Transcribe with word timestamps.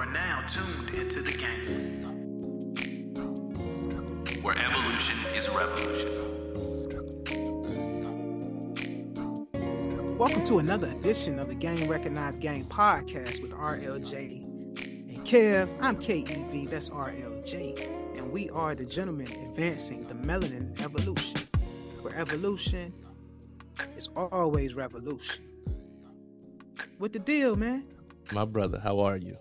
are 0.00 0.06
now 0.06 0.42
tuned 0.48 0.94
into 0.98 1.20
the 1.20 1.32
game. 1.32 2.00
Where 4.40 4.56
evolution 4.56 5.18
is 5.36 5.46
revolution. 5.50 6.08
Welcome 10.16 10.42
to 10.46 10.58
another 10.58 10.88
edition 10.88 11.38
of 11.38 11.48
the 11.48 11.54
Game 11.54 11.86
Recognize 11.86 12.38
Game 12.38 12.64
podcast 12.64 13.42
with 13.42 13.52
RLJ 13.52 14.42
and 14.42 15.26
Kev. 15.26 15.68
I'm 15.82 15.96
KEV, 15.96 16.70
that's 16.70 16.88
RLJ, 16.88 18.16
and 18.16 18.32
we 18.32 18.48
are 18.50 18.74
the 18.74 18.86
gentlemen 18.86 19.26
advancing 19.26 20.04
the 20.04 20.14
melanin 20.14 20.80
evolution, 20.80 21.46
where 22.00 22.16
evolution 22.16 22.94
is 23.98 24.08
always 24.16 24.72
revolution. 24.72 25.44
What 26.96 27.12
the 27.12 27.18
deal, 27.18 27.54
man? 27.54 27.84
My 28.32 28.46
brother, 28.46 28.80
how 28.80 29.00
are 29.00 29.18
you? 29.18 29.36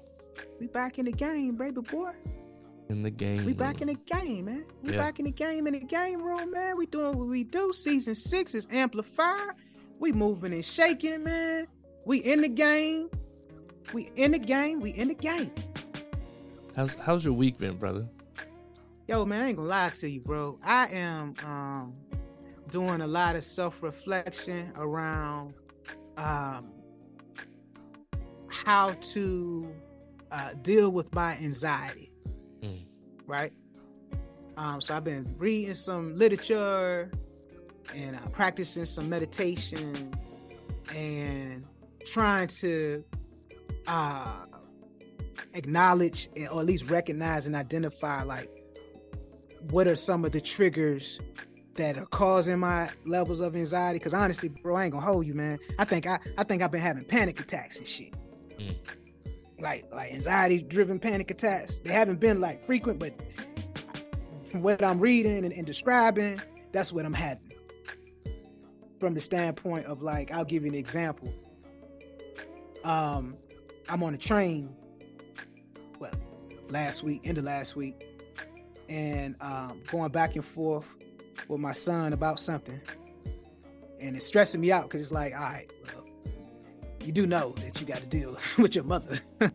We 0.59 0.67
back 0.67 0.99
in 0.99 1.05
the 1.05 1.11
game, 1.11 1.55
baby 1.55 1.81
boy. 1.81 2.11
In 2.89 3.03
the 3.03 3.11
game. 3.11 3.45
We 3.45 3.53
back 3.53 3.81
in 3.81 3.87
the 3.87 3.93
game, 3.93 4.45
man. 4.45 4.65
We 4.81 4.93
Yeah. 4.93 4.97
back 4.97 5.19
in 5.19 5.25
the 5.25 5.31
game 5.31 5.67
in 5.67 5.73
the 5.73 5.79
game 5.79 6.21
room, 6.23 6.51
man. 6.51 6.75
We 6.77 6.85
doing 6.87 7.17
what 7.17 7.27
we 7.27 7.43
do. 7.43 7.71
Season 7.73 8.15
six 8.15 8.55
is 8.55 8.67
amplified. 8.71 9.51
We 9.99 10.11
moving 10.11 10.53
and 10.53 10.65
shaking, 10.65 11.23
man. 11.23 11.67
We 12.05 12.17
in 12.19 12.41
the 12.41 12.49
game. 12.49 13.09
We 13.93 14.11
in 14.15 14.31
the 14.31 14.39
game. 14.39 14.79
We 14.79 14.91
in 14.91 15.09
the 15.09 15.13
game. 15.13 15.51
How's 16.75 16.93
how's 16.95 17.23
your 17.25 17.33
week 17.33 17.57
been, 17.59 17.77
brother? 17.77 18.07
Yo, 19.07 19.25
man, 19.25 19.41
I 19.43 19.47
ain't 19.49 19.57
gonna 19.57 19.67
lie 19.67 19.89
to 19.89 20.09
you, 20.09 20.21
bro. 20.21 20.57
I 20.63 20.87
am 20.87 21.33
um 21.45 21.93
doing 22.69 23.01
a 23.01 23.07
lot 23.07 23.35
of 23.35 23.43
self-reflection 23.43 24.71
around 24.77 25.53
um 26.17 26.71
how 28.47 28.91
to 29.13 29.71
uh, 30.31 30.51
deal 30.61 30.89
with 30.91 31.13
my 31.13 31.33
anxiety. 31.37 32.11
Mm. 32.61 32.85
Right? 33.25 33.53
Um, 34.57 34.81
so 34.81 34.95
I've 34.95 35.03
been 35.03 35.33
reading 35.37 35.73
some 35.73 36.17
literature 36.17 37.11
and 37.95 38.15
uh, 38.15 38.19
practicing 38.31 38.85
some 38.85 39.09
meditation 39.09 40.13
and 40.95 41.65
trying 42.05 42.47
to 42.47 43.03
uh 43.87 44.45
acknowledge 45.53 46.29
or 46.51 46.59
at 46.59 46.65
least 46.65 46.89
recognize 46.89 47.47
and 47.47 47.55
identify 47.55 48.23
like 48.23 48.49
what 49.69 49.87
are 49.87 49.95
some 49.95 50.25
of 50.25 50.31
the 50.31 50.41
triggers 50.41 51.19
that 51.75 51.97
are 51.97 52.05
causing 52.07 52.59
my 52.59 52.89
levels 53.05 53.39
of 53.39 53.55
anxiety 53.55 53.97
because 53.99 54.13
honestly 54.13 54.49
bro 54.49 54.75
i 54.75 54.83
ain't 54.85 54.93
gonna 54.93 55.05
hold 55.05 55.25
you 55.25 55.33
man 55.33 55.57
i 55.79 55.85
think 55.85 56.05
i 56.05 56.19
i 56.37 56.43
think 56.43 56.61
i've 56.61 56.71
been 56.71 56.81
having 56.81 57.03
panic 57.03 57.39
attacks 57.39 57.77
and 57.77 57.87
shit 57.87 58.13
Mm. 58.59 58.75
Like 59.61 59.85
like 59.91 60.11
anxiety 60.13 60.59
driven 60.59 60.99
panic 60.99 61.31
attacks. 61.31 61.79
They 61.79 61.91
haven't 61.91 62.19
been 62.19 62.39
like 62.41 62.65
frequent 62.65 62.99
but 62.99 63.13
what 64.53 64.83
i'm 64.83 64.99
reading 64.99 65.45
and, 65.45 65.53
and 65.53 65.65
describing 65.65 66.41
that's 66.71 66.91
what 66.91 67.05
i'm 67.05 67.13
having. 67.13 67.51
From 68.99 69.13
the 69.13 69.21
standpoint 69.21 69.85
of 69.85 70.01
like 70.01 70.31
i'll 70.31 70.45
give 70.45 70.63
you 70.63 70.69
an 70.69 70.77
example. 70.77 71.33
Um 72.83 73.37
i'm 73.89 74.03
on 74.03 74.13
a 74.13 74.17
train 74.17 74.75
well 75.99 76.11
last 76.69 77.03
week 77.03 77.25
into 77.25 77.41
last 77.41 77.75
week 77.75 78.05
and 78.87 79.35
um 79.41 79.81
going 79.91 80.11
back 80.11 80.35
and 80.35 80.45
forth 80.45 80.85
with 81.47 81.59
my 81.59 81.71
son 81.71 82.13
about 82.13 82.39
something 82.39 82.79
and 83.99 84.15
it's 84.15 84.25
stressing 84.25 84.61
me 84.61 84.71
out 84.71 84.83
because 84.83 85.01
it's 85.01 85.11
like 85.11 85.33
all 85.33 85.41
right 85.41 85.71
well 85.85 86.05
you 87.09 87.13
do 87.13 87.25
know 87.25 87.55
that 87.57 87.81
you 87.81 87.87
got 87.87 87.97
to 87.97 88.05
deal 88.05 88.37
with 88.59 88.75
your 88.75 88.83
mother. 88.83 89.19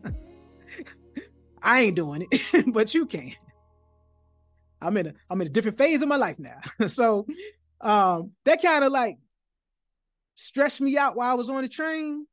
I 1.61 1.83
ain't 1.83 1.95
doing 1.95 2.27
it 2.29 2.65
but 2.73 2.93
you 2.93 3.05
can. 3.05 3.31
I'm 4.81 4.97
in 4.97 5.07
a 5.07 5.13
i'm 5.29 5.39
in 5.39 5.47
a 5.47 5.49
different 5.49 5.77
phase 5.77 6.01
of 6.01 6.09
my 6.09 6.17
life 6.17 6.37
now. 6.37 6.59
So 6.87 7.25
um 7.79 8.31
that 8.43 8.61
kind 8.61 8.83
of 8.83 8.91
like 8.91 9.19
stressed 10.33 10.81
me 10.81 10.97
out 10.97 11.15
while 11.15 11.31
i 11.31 11.33
was 11.33 11.49
on 11.49 11.63
the 11.63 11.69
train. 11.69 12.27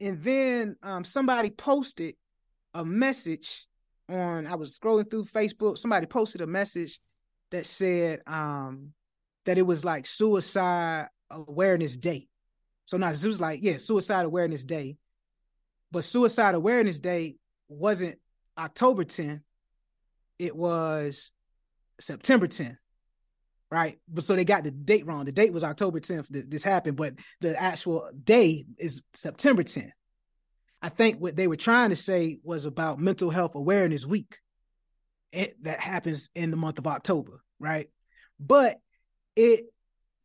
And 0.00 0.22
then 0.24 0.76
um 0.82 1.04
somebody 1.04 1.50
posted 1.50 2.14
a 2.72 2.86
message 2.86 3.66
on 4.08 4.46
I 4.46 4.54
was 4.54 4.78
scrolling 4.78 5.10
through 5.10 5.26
Facebook, 5.26 5.76
somebody 5.76 6.06
posted 6.06 6.40
a 6.40 6.46
message 6.46 7.00
that 7.50 7.66
said 7.66 8.22
um 8.26 8.94
that 9.44 9.58
it 9.58 9.66
was 9.66 9.84
like 9.84 10.06
suicide 10.06 11.08
awareness 11.30 11.98
day. 11.98 12.28
So 12.92 12.98
now 12.98 13.08
was 13.08 13.40
like, 13.40 13.60
yeah, 13.62 13.78
suicide 13.78 14.26
awareness 14.26 14.64
day. 14.64 14.98
But 15.90 16.04
suicide 16.04 16.54
awareness 16.54 17.00
day 17.00 17.36
wasn't 17.66 18.18
October 18.58 19.02
10th. 19.02 19.40
It 20.38 20.54
was 20.54 21.30
September 21.98 22.48
10th. 22.48 22.76
Right. 23.70 23.98
But 24.06 24.24
so 24.24 24.36
they 24.36 24.44
got 24.44 24.64
the 24.64 24.70
date 24.70 25.06
wrong. 25.06 25.24
The 25.24 25.32
date 25.32 25.54
was 25.54 25.64
October 25.64 26.00
10th 26.00 26.26
that 26.28 26.50
this 26.50 26.62
happened, 26.62 26.98
but 26.98 27.14
the 27.40 27.58
actual 27.58 28.10
day 28.24 28.66
is 28.76 29.04
September 29.14 29.62
10th. 29.62 29.92
I 30.82 30.90
think 30.90 31.16
what 31.16 31.34
they 31.34 31.46
were 31.46 31.56
trying 31.56 31.88
to 31.88 31.96
say 31.96 32.40
was 32.44 32.66
about 32.66 32.98
mental 32.98 33.30
health 33.30 33.54
awareness 33.54 34.04
week. 34.04 34.36
It, 35.32 35.56
that 35.64 35.80
happens 35.80 36.28
in 36.34 36.50
the 36.50 36.58
month 36.58 36.78
of 36.78 36.86
October, 36.86 37.42
right? 37.58 37.88
But 38.38 38.76
it 39.34 39.71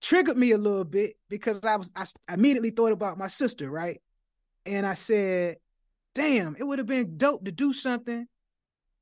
triggered 0.01 0.37
me 0.37 0.51
a 0.51 0.57
little 0.57 0.83
bit 0.83 1.15
because 1.29 1.59
I 1.63 1.75
was 1.75 1.91
I 1.95 2.05
immediately 2.33 2.71
thought 2.71 2.91
about 2.91 3.17
my 3.17 3.27
sister, 3.27 3.69
right? 3.69 4.01
And 4.65 4.85
I 4.85 4.93
said, 4.93 5.57
"Damn, 6.15 6.55
it 6.57 6.63
would 6.63 6.79
have 6.79 6.87
been 6.87 7.17
dope 7.17 7.45
to 7.45 7.51
do 7.51 7.73
something 7.73 8.27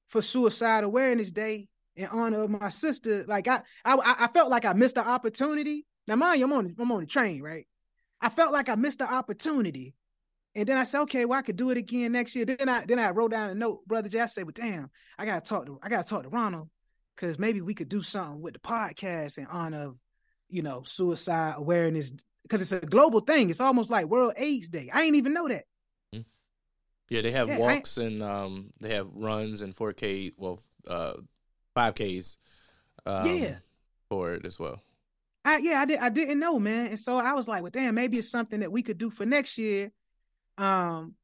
for 0.07 0.21
Suicide 0.21 0.83
Awareness 0.83 1.31
Day 1.31 1.67
in 1.95 2.07
honor 2.07 2.43
of 2.43 2.49
my 2.49 2.69
sister." 2.69 3.23
Like 3.27 3.47
I 3.47 3.61
I 3.83 4.15
I 4.19 4.27
felt 4.33 4.49
like 4.49 4.65
I 4.65 4.73
missed 4.73 4.95
the 4.95 5.07
opportunity. 5.07 5.85
Now, 6.07 6.15
mind 6.15 6.39
you, 6.39 6.45
I'm 6.45 6.53
on 6.53 6.75
I'm 6.79 6.91
on 6.91 7.01
the 7.01 7.05
train, 7.07 7.41
right? 7.41 7.67
I 8.21 8.29
felt 8.29 8.53
like 8.53 8.69
I 8.69 8.75
missed 8.75 8.99
the 8.99 9.11
opportunity 9.11 9.95
and 10.55 10.67
then 10.67 10.77
I 10.77 10.85
said, 10.85 11.01
okay, 11.01 11.25
well, 11.25 11.37
I 11.37 11.41
could 11.41 11.57
do 11.57 11.69
it 11.69 11.77
again 11.77 12.13
next 12.13 12.33
year. 12.33 12.45
Then 12.45 12.69
I 12.69 12.85
then 12.85 12.97
I 12.97 13.11
wrote 13.11 13.31
down 13.31 13.49
a 13.49 13.55
note, 13.55 13.85
brother 13.85 14.07
Jay. 14.07 14.21
I 14.21 14.25
said, 14.25 14.45
well, 14.45 14.53
damn, 14.55 14.89
I 15.17 15.25
gotta 15.25 15.41
talk 15.41 15.65
to 15.65 15.77
I 15.83 15.89
gotta 15.89 16.07
talk 16.07 16.23
to 16.23 16.29
Ronald 16.29 16.69
because 17.15 17.37
maybe 17.37 17.61
we 17.61 17.73
could 17.73 17.89
do 17.89 18.01
something 18.01 18.41
with 18.41 18.53
the 18.53 18.59
podcast 18.59 19.37
in 19.37 19.47
honor 19.47 19.81
of, 19.81 19.97
you 20.49 20.61
know, 20.61 20.83
suicide 20.83 21.55
awareness 21.57 22.11
because 22.43 22.61
it's 22.61 22.71
a 22.71 22.79
global 22.79 23.21
thing. 23.21 23.49
It's 23.49 23.61
almost 23.61 23.89
like 23.89 24.05
World 24.07 24.33
AIDS 24.37 24.69
Day. 24.69 24.89
I 24.93 25.03
ain't 25.03 25.15
even 25.15 25.33
know 25.33 25.47
that. 25.47 25.65
Yeah, 27.09 27.21
they 27.21 27.31
have 27.31 27.49
Yeah, 27.49 27.57
walks 27.59 27.97
and 27.97 28.23
um 28.23 28.71
they 28.81 28.93
have 28.95 29.07
runs 29.13 29.61
and 29.61 29.75
4K, 29.75 30.33
well, 30.37 30.59
uh 30.87 31.13
5Ks. 31.75 32.37
Um, 33.05 33.25
Yeah. 33.25 33.55
For 34.09 34.33
it 34.33 34.45
as 34.45 34.59
well. 34.59 34.81
I 35.43 35.57
yeah, 35.57 35.81
I 35.81 35.85
did 35.85 35.99
I 35.99 36.09
didn't 36.09 36.39
know, 36.39 36.57
man. 36.59 36.87
And 36.87 36.99
so 36.99 37.17
I 37.17 37.33
was 37.33 37.47
like, 37.47 37.61
well, 37.61 37.71
damn, 37.71 37.95
maybe 37.95 38.17
it's 38.17 38.29
something 38.29 38.59
that 38.61 38.71
we 38.71 38.81
could 38.81 38.97
do 38.97 39.09
for 39.11 39.25
next 39.25 39.57
year. 39.57 39.91
Um, 40.57 41.15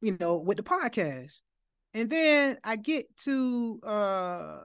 you 0.00 0.16
know, 0.20 0.38
with 0.38 0.58
the 0.58 0.62
podcast. 0.62 1.38
And 1.94 2.10
then 2.10 2.58
I 2.64 2.76
get 2.76 3.16
to 3.18 3.80
uh 3.84 4.60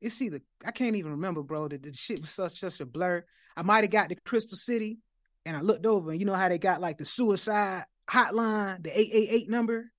it's 0.00 0.20
either 0.22 0.40
I 0.64 0.70
can't 0.70 0.96
even 0.96 1.12
remember, 1.12 1.42
bro. 1.42 1.68
The, 1.68 1.78
the 1.78 1.92
shit 1.92 2.20
was 2.20 2.30
such 2.30 2.60
such 2.60 2.80
a 2.80 2.86
blur. 2.86 3.24
I 3.56 3.62
might 3.62 3.84
have 3.84 3.90
got 3.90 4.08
to 4.08 4.14
Crystal 4.14 4.56
City 4.56 4.98
and 5.44 5.56
I 5.56 5.60
looked 5.60 5.86
over 5.86 6.10
and 6.10 6.20
you 6.20 6.26
know 6.26 6.34
how 6.34 6.48
they 6.48 6.58
got 6.58 6.80
like 6.80 6.98
the 6.98 7.04
suicide 7.04 7.84
hotline, 8.08 8.82
the 8.82 8.98
888 8.98 9.50
number. 9.50 9.90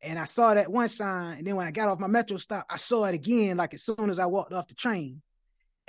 And 0.00 0.18
I 0.18 0.26
saw 0.26 0.54
that 0.54 0.70
one 0.70 0.88
sign. 0.88 1.38
And 1.38 1.46
then 1.46 1.56
when 1.56 1.66
I 1.66 1.72
got 1.72 1.88
off 1.88 1.98
my 1.98 2.06
metro 2.06 2.36
stop, 2.36 2.66
I 2.70 2.76
saw 2.76 3.04
it 3.04 3.14
again, 3.14 3.56
like 3.56 3.74
as 3.74 3.82
soon 3.82 4.10
as 4.10 4.18
I 4.18 4.26
walked 4.26 4.52
off 4.52 4.68
the 4.68 4.74
train. 4.74 5.22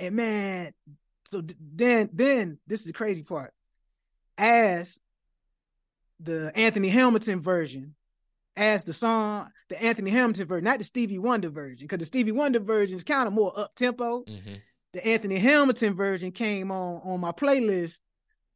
And 0.00 0.16
man, 0.16 0.72
so 1.24 1.40
d- 1.40 1.54
then 1.60 2.10
then 2.12 2.58
this 2.66 2.80
is 2.80 2.86
the 2.86 2.92
crazy 2.92 3.22
part. 3.22 3.52
As 4.36 4.98
the 6.18 6.50
Anthony 6.56 6.88
Hamilton 6.88 7.40
version, 7.40 7.94
as 8.56 8.84
the 8.84 8.92
song, 8.92 9.50
the 9.68 9.82
Anthony 9.82 10.10
Hamilton 10.10 10.46
version, 10.46 10.64
not 10.64 10.78
the 10.78 10.84
Stevie 10.84 11.18
Wonder 11.18 11.50
version, 11.50 11.86
because 11.86 11.98
the 11.98 12.06
Stevie 12.06 12.32
Wonder 12.32 12.60
version 12.60 12.96
is 12.96 13.04
kind 13.04 13.26
of 13.26 13.32
more 13.32 13.52
up 13.58 13.74
tempo. 13.74 14.22
hmm 14.22 14.54
The 14.92 15.06
Anthony 15.06 15.38
Hamilton 15.38 15.94
version 15.94 16.32
came 16.32 16.70
on 16.70 17.00
on 17.04 17.20
my 17.20 17.32
playlist 17.32 17.98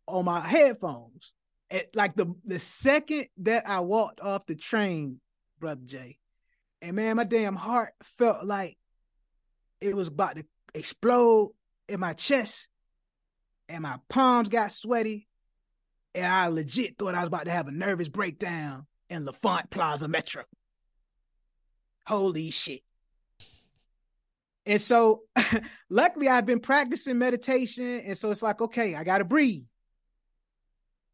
on 0.07 0.25
my 0.25 0.41
headphones. 0.41 1.35
At 1.71 1.95
like 1.97 2.15
the 2.15 2.35
the 2.45 2.59
second 2.59 3.27
that 3.39 3.69
I 3.69 3.81
walked 3.81 4.21
off 4.21 4.47
the 4.47 4.55
train, 4.55 5.21
brother 5.59 5.81
Jay, 5.85 6.19
and 6.83 6.97
man, 6.97 7.17
my 7.17 7.25
damn 7.25 7.57
heart 7.57 7.95
felt 8.19 8.45
like 8.45 8.77
it 9.81 9.97
was 9.97 10.09
about 10.09 10.37
to 10.37 10.45
explode 10.75 11.53
in 11.89 12.01
my 12.01 12.13
chest, 12.13 12.69
and 13.69 13.83
my 13.83 13.99
palms 14.09 14.51
got 14.51 14.73
sweaty, 14.73 15.27
and 16.15 16.27
I 16.27 16.49
legit 16.49 16.99
thought 16.99 17.15
I 17.15 17.21
was 17.21 17.29
about 17.29 17.47
to 17.47 17.51
have 17.51 17.69
a 17.69 17.73
nervous 17.73 18.09
breakdown 18.09 18.87
in 19.15 19.25
L'Enfant 19.25 19.71
Plaza 19.71 20.09
Metro. 20.09 20.45
Holy 22.07 22.51
shit. 22.51 22.83
And 24.67 24.81
so 24.81 25.23
luckily 25.91 26.29
I've 26.29 26.47
been 26.47 26.61
practicing 26.61 27.19
meditation. 27.19 28.01
And 28.01 28.17
so 28.17 28.31
it's 28.31 28.43
like, 28.43 28.61
okay, 28.61 28.95
I 28.95 29.05
gotta 29.05 29.25
breathe. 29.25 29.65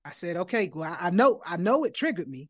I 0.05 0.13
said, 0.13 0.37
okay, 0.39 0.71
well, 0.75 0.97
I, 0.99 1.11
know, 1.11 1.41
I 1.45 1.57
know 1.57 1.85
it 1.85 1.95
triggered 1.95 2.29
me. 2.29 2.49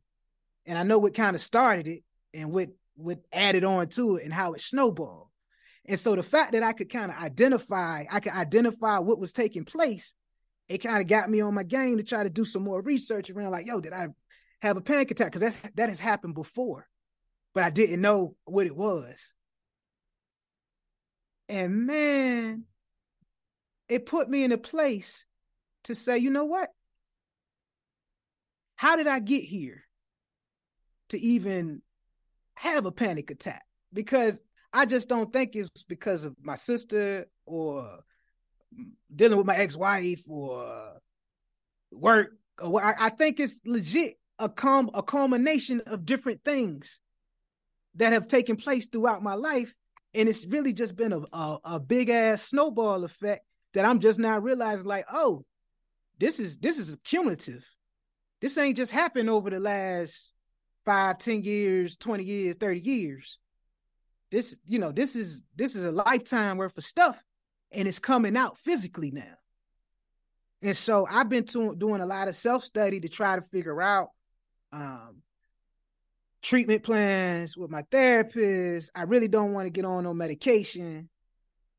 and 0.67 0.79
I 0.79 0.82
know 0.85 0.99
what 0.99 1.14
kind 1.14 1.35
of 1.35 1.43
started 1.43 1.87
it 1.87 2.02
and 2.32 2.52
what 2.52 2.69
what 2.97 3.19
added 3.32 3.64
on 3.64 3.88
to 3.88 4.17
it 4.17 4.25
and 4.25 4.32
how 4.32 4.52
it 4.52 4.61
snowballed. 4.61 5.29
And 5.87 5.99
so 5.99 6.14
the 6.14 6.23
fact 6.23 6.52
that 6.52 6.62
I 6.62 6.75
could 6.75 6.91
kind 6.91 7.11
of 7.11 7.17
identify, 7.17 8.05
I 8.11 8.20
could 8.20 8.32
identify 8.32 8.99
what 8.99 9.19
was 9.19 9.32
taking 9.32 9.64
place, 9.64 10.14
it 10.69 10.79
kind 10.79 11.00
of 11.00 11.06
got 11.06 11.31
me 11.31 11.41
on 11.41 11.55
my 11.55 11.62
game 11.62 11.97
to 11.97 12.05
try 12.05 12.23
to 12.23 12.31
do 12.31 12.44
some 12.44 12.62
more 12.62 12.82
research 12.82 13.31
around 13.31 13.52
like, 13.52 13.67
yo, 13.67 13.81
did 13.81 13.94
I 13.94 14.08
have 14.62 14.77
a 14.77 14.81
panic 14.81 15.11
attack? 15.11 15.33
Because 15.33 15.57
that 15.75 15.89
has 15.89 16.01
happened 16.01 16.35
before, 16.35 16.87
but 17.55 17.65
I 17.65 17.71
didn't 17.71 18.01
know 18.01 18.37
what 18.45 18.67
it 18.67 18.77
was. 18.77 19.35
And 21.49 21.87
man, 21.87 22.65
it 23.89 24.07
put 24.07 24.31
me 24.31 24.45
in 24.45 24.53
a 24.53 24.59
place 24.59 25.25
to 25.85 25.95
say, 25.95 26.19
you 26.19 26.31
know 26.31 26.45
what? 26.45 26.69
How 28.77 28.97
did 28.97 29.09
I 29.09 29.19
get 29.19 29.43
here 29.43 29.83
to 31.09 31.19
even 31.19 31.83
have 32.55 32.87
a 32.87 32.93
panic 32.93 33.31
attack? 33.31 33.65
Because 33.93 34.41
I 34.73 34.87
just 34.87 35.09
don't 35.09 35.33
think 35.33 35.57
it's 35.57 35.83
because 35.83 36.25
of 36.25 36.37
my 36.41 36.55
sister 36.55 37.27
or 37.45 37.99
dealing 39.15 39.37
with 39.37 39.47
my 39.47 39.57
ex-wife 39.57 40.23
or 40.29 40.93
work 41.91 42.31
or. 42.62 42.83
I, 42.83 42.95
I 43.07 43.09
think 43.11 43.41
it's 43.41 43.61
legit 43.67 44.20
a 44.41 44.49
com 44.49 44.91
a 44.95 45.03
culmination 45.03 45.81
of 45.87 46.05
different 46.05 46.43
things 46.45 46.99
that 47.95 48.13
have 48.13 48.29
taken 48.29 48.57
place 48.57 48.87
throughout 48.89 49.23
my 49.23 49.35
life. 49.35 49.73
And 50.15 50.29
it's 50.29 50.45
really 50.45 50.73
just 50.73 50.97
been 50.97 51.13
a, 51.13 51.21
a, 51.33 51.59
a 51.65 51.81
big 51.81 52.09
ass 52.09 52.43
snowball 52.43 53.05
effect 53.05 53.45
that 53.75 53.85
I'm 53.85 54.01
just 54.01 54.19
now 54.19 54.39
realizing, 54.39 54.87
like, 54.87 55.07
oh, 55.13 55.45
this 56.19 56.41
is 56.41 56.59
this 56.59 56.79
is 56.79 56.97
cumulative. 57.05 57.65
This 58.41 58.59
ain't 58.59 58.77
just 58.77 58.91
happened 58.91 59.31
over 59.31 59.51
the 59.51 59.61
last 59.61 60.33
five, 60.85 61.19
ten 61.19 61.43
years, 61.43 61.97
20 61.97 62.25
years, 62.25 62.57
30 62.57 62.81
years 62.81 63.39
this 64.31 64.57
you 64.67 64.79
know 64.79 64.93
this 64.93 65.17
is 65.17 65.43
this 65.57 65.77
is 65.77 65.85
a 65.85 65.93
lifetime 65.93 66.57
worth 66.57 66.77
of 66.79 66.85
stuff 66.85 67.23
and 67.73 67.87
it's 67.87 67.99
coming 67.99 68.37
out 68.37 68.59
physically 68.59 69.11
now 69.11 69.35
and 70.63 70.77
so 70.77 71.07
i've 71.11 71.29
been 71.29 71.45
to, 71.45 71.75
doing 71.77 72.01
a 72.01 72.07
lot 72.07 72.29
of 72.29 72.37
self-study 72.37 73.01
to 73.01 73.09
try 73.09 73.37
to 73.37 73.43
figure 73.43 73.83
out 73.83 74.11
um, 74.73 75.23
treatment 76.43 76.83
plans 76.83 77.57
with 77.57 77.71
my 77.71 77.83
therapist 77.91 78.91
i 78.95 79.03
really 79.03 79.29
don't 79.29 79.53
want 79.53 79.67
to 79.67 79.71
get 79.71 79.85
on 79.85 80.05
no 80.05 80.15
medication 80.15 81.09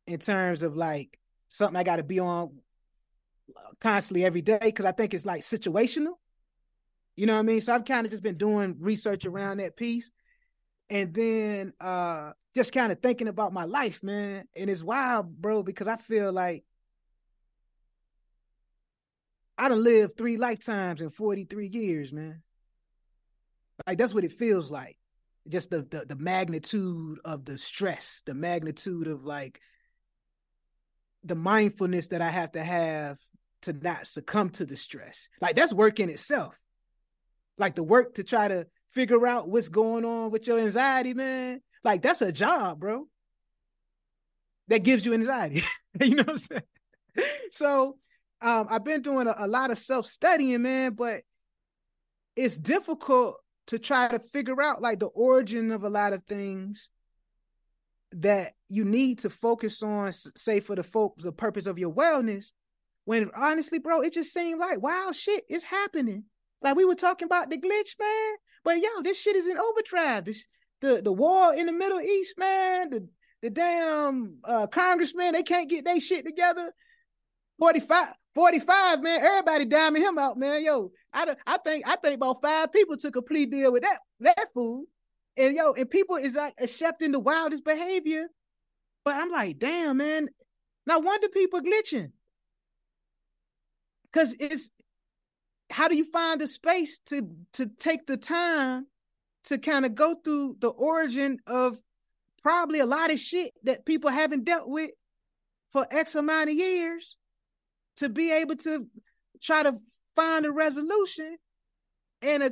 in 0.07 0.19
terms 0.19 0.61
of 0.61 0.75
like 0.75 1.19
something 1.49 1.75
i 1.75 1.83
got 1.83 1.95
to 1.95 2.03
be 2.03 2.19
on 2.19 2.51
constantly 3.79 4.23
every 4.23 4.41
day 4.41 4.59
because 4.61 4.85
i 4.85 4.91
think 4.91 5.13
it's 5.13 5.25
like 5.25 5.41
situational 5.41 6.13
you 7.15 7.25
know 7.25 7.33
what 7.33 7.39
i 7.39 7.43
mean 7.43 7.59
so 7.59 7.73
i've 7.73 7.85
kind 7.85 8.05
of 8.05 8.11
just 8.11 8.23
been 8.23 8.37
doing 8.37 8.75
research 8.79 9.25
around 9.25 9.57
that 9.57 9.75
piece 9.75 10.11
and 10.91 11.13
then 11.13 11.73
uh 11.81 12.31
just 12.53 12.73
kind 12.73 12.91
of 12.91 12.99
thinking 12.99 13.27
about 13.27 13.53
my 13.53 13.63
life, 13.63 14.03
man. 14.03 14.47
And 14.55 14.69
it's 14.69 14.83
wild, 14.83 15.41
bro, 15.41 15.63
because 15.63 15.87
I 15.87 15.97
feel 15.97 16.31
like 16.31 16.63
I 19.57 19.69
done 19.69 19.83
lived 19.83 20.17
three 20.17 20.37
lifetimes 20.37 21.01
in 21.01 21.11
43 21.11 21.67
years, 21.67 22.11
man. 22.11 22.41
Like 23.87 23.97
that's 23.97 24.13
what 24.13 24.23
it 24.23 24.33
feels 24.33 24.71
like. 24.71 24.97
Just 25.47 25.71
the, 25.71 25.81
the 25.81 26.05
the 26.07 26.15
magnitude 26.15 27.19
of 27.25 27.45
the 27.45 27.57
stress, 27.57 28.21
the 28.25 28.33
magnitude 28.33 29.07
of 29.07 29.23
like 29.23 29.59
the 31.23 31.35
mindfulness 31.35 32.07
that 32.07 32.21
I 32.21 32.29
have 32.29 32.51
to 32.53 32.63
have 32.63 33.17
to 33.63 33.73
not 33.73 34.07
succumb 34.07 34.49
to 34.49 34.65
the 34.65 34.77
stress. 34.77 35.27
Like 35.39 35.55
that's 35.55 35.73
work 35.73 35.99
in 35.99 36.09
itself. 36.09 36.57
Like 37.57 37.75
the 37.75 37.83
work 37.83 38.15
to 38.15 38.23
try 38.23 38.47
to 38.47 38.67
figure 38.91 39.25
out 39.25 39.49
what's 39.49 39.69
going 39.69 40.05
on 40.05 40.31
with 40.31 40.47
your 40.47 40.59
anxiety, 40.59 41.13
man. 41.13 41.61
Like 41.83 42.01
that's 42.01 42.21
a 42.21 42.31
job, 42.31 42.79
bro. 42.79 43.05
That 44.67 44.83
gives 44.83 45.05
you 45.05 45.13
anxiety. 45.13 45.63
you 45.99 46.15
know 46.15 46.23
what 46.23 46.29
I'm 46.29 46.37
saying? 46.37 46.61
So 47.51 47.97
um, 48.41 48.67
I've 48.69 48.83
been 48.83 49.01
doing 49.01 49.27
a, 49.27 49.35
a 49.37 49.47
lot 49.47 49.71
of 49.71 49.77
self-studying, 49.77 50.61
man, 50.61 50.93
but 50.93 51.21
it's 52.35 52.57
difficult 52.57 53.37
to 53.67 53.79
try 53.79 54.07
to 54.07 54.19
figure 54.19 54.61
out 54.61 54.81
like 54.81 54.99
the 54.99 55.07
origin 55.07 55.71
of 55.71 55.83
a 55.83 55.89
lot 55.89 56.13
of 56.13 56.23
things 56.23 56.89
that 58.13 58.53
you 58.67 58.83
need 58.83 59.19
to 59.19 59.29
focus 59.29 59.81
on, 59.81 60.11
say 60.35 60.59
for 60.59 60.75
the 60.75 60.83
folks, 60.83 61.23
the 61.23 61.31
purpose 61.31 61.67
of 61.67 61.79
your 61.79 61.93
wellness. 61.93 62.51
When 63.05 63.31
honestly, 63.35 63.79
bro, 63.79 64.01
it 64.01 64.13
just 64.13 64.33
seemed 64.33 64.59
like 64.59 64.81
wow, 64.81 65.11
shit 65.13 65.43
is 65.49 65.63
happening. 65.63 66.25
Like 66.61 66.75
we 66.75 66.85
were 66.85 66.95
talking 66.95 67.25
about 67.25 67.49
the 67.49 67.57
glitch, 67.57 67.99
man. 67.99 68.35
But 68.63 68.77
yo, 68.77 69.01
this 69.03 69.19
shit 69.19 69.35
is 69.35 69.47
in 69.47 69.57
overdrive. 69.57 70.25
This 70.25 70.45
the 70.81 71.01
the 71.01 71.13
war 71.13 71.53
in 71.53 71.65
the 71.65 71.71
Middle 71.71 72.01
East, 72.01 72.35
man. 72.37 72.89
The 72.89 73.07
the 73.41 73.49
damn 73.49 74.37
uh, 74.43 74.67
congressman, 74.67 75.33
they 75.33 75.43
can't 75.43 75.69
get 75.69 75.83
their 75.83 75.99
shit 75.99 76.25
together. 76.25 76.71
45, 77.57 78.07
45, 78.35 79.01
man. 79.01 79.21
Everybody 79.23 79.65
diming 79.65 79.97
him 79.97 80.17
out, 80.17 80.37
man. 80.37 80.63
Yo, 80.63 80.91
I 81.13 81.35
I 81.45 81.57
think 81.57 81.87
I 81.87 81.95
think 81.97 82.15
about 82.15 82.41
five 82.41 82.71
people 82.71 82.97
took 82.97 83.15
a 83.15 83.21
plea 83.21 83.45
deal 83.45 83.71
with 83.71 83.83
that 83.83 83.99
that 84.21 84.47
fool. 84.53 84.85
And 85.37 85.53
yo, 85.53 85.73
and 85.73 85.89
people 85.89 86.15
is 86.15 86.35
like 86.35 86.53
accepting 86.59 87.11
the 87.11 87.19
wildest 87.19 87.65
behavior. 87.65 88.27
But 89.03 89.15
I'm 89.15 89.31
like, 89.31 89.59
damn, 89.59 89.97
man. 89.97 90.29
Now 90.85 90.99
wonder 90.99 91.27
people 91.29 91.61
glitching. 91.61 92.11
Cause 94.13 94.35
it's 94.39 94.69
how 95.69 95.87
do 95.87 95.95
you 95.95 96.05
find 96.11 96.39
the 96.39 96.47
space 96.47 96.99
to 97.07 97.29
to 97.53 97.65
take 97.65 98.05
the 98.05 98.17
time 98.17 98.87
to 99.45 99.57
kind 99.57 99.85
of 99.85 99.95
go 99.95 100.15
through 100.15 100.57
the 100.59 100.69
origin 100.69 101.37
of 101.47 101.77
probably 102.43 102.79
a 102.79 102.85
lot 102.85 103.11
of 103.11 103.19
shit 103.19 103.53
that 103.63 103.85
people 103.85 104.09
haven't 104.09 104.43
dealt 104.43 104.67
with 104.67 104.91
for 105.71 105.87
X 105.91 106.15
amount 106.15 106.49
of 106.49 106.55
years 106.55 107.15
to 107.97 108.09
be 108.09 108.31
able 108.31 108.55
to 108.57 108.87
try 109.41 109.63
to 109.63 109.77
find 110.15 110.45
a 110.45 110.51
resolution 110.51 111.37
in 112.21 112.41
a 112.41 112.51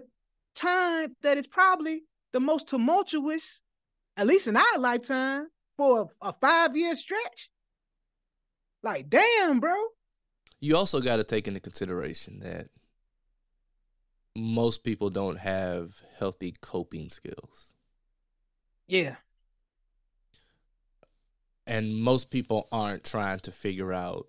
time 0.55 1.15
that 1.21 1.37
is 1.37 1.47
probably 1.47 2.03
the 2.33 2.39
most 2.39 2.67
tumultuous, 2.67 3.61
at 4.17 4.27
least 4.27 4.47
in 4.47 4.57
our 4.57 4.77
lifetime, 4.77 5.47
for 5.77 6.11
a, 6.21 6.29
a 6.29 6.35
five 6.41 6.75
year 6.75 6.95
stretch. 6.95 7.49
Like, 8.83 9.09
damn, 9.09 9.59
bro. 9.59 9.75
You 10.59 10.75
also 10.75 10.99
got 10.99 11.17
to 11.17 11.23
take 11.23 11.47
into 11.47 11.59
consideration 11.59 12.39
that 12.39 12.67
most 14.35 14.83
people 14.83 15.09
don't 15.09 15.37
have 15.37 16.01
healthy 16.17 16.53
coping 16.61 17.09
skills. 17.09 17.73
Yeah. 18.87 19.15
And 21.67 22.01
most 22.01 22.31
people 22.31 22.67
aren't 22.71 23.03
trying 23.03 23.39
to 23.41 23.51
figure 23.51 23.93
out 23.93 24.27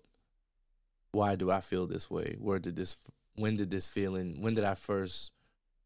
why 1.11 1.35
do 1.35 1.51
I 1.51 1.61
feel 1.61 1.87
this 1.87 2.09
way? 2.09 2.35
Where 2.39 2.59
did 2.59 2.75
this 2.75 2.95
when 3.35 3.57
did 3.57 3.71
this 3.71 3.89
feeling 3.89 4.41
when 4.41 4.53
did 4.53 4.63
I 4.63 4.73
first 4.73 5.33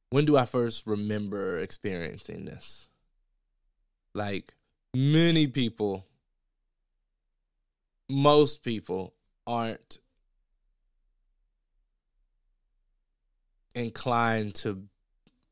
when 0.10 0.26
do 0.26 0.38
I 0.38 0.46
first 0.46 0.86
remember 0.88 1.60
experiencing 1.60 2.46
this? 2.46 2.88
Like 4.14 4.54
many 4.96 5.48
people 5.48 6.06
most 8.10 8.64
people 8.64 9.14
aren't 9.48 10.00
inclined 13.74 14.56
to 14.56 14.84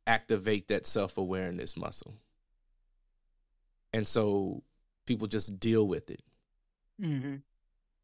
activate 0.08 0.68
that 0.68 0.86
self 0.86 1.18
awareness 1.18 1.75
muscle. 1.75 2.15
And 3.92 4.08
so 4.08 4.63
people 5.06 5.27
just 5.27 5.60
deal 5.60 5.88
with 5.88 6.10
it 6.10 6.22
mm-hmm. 7.01 7.36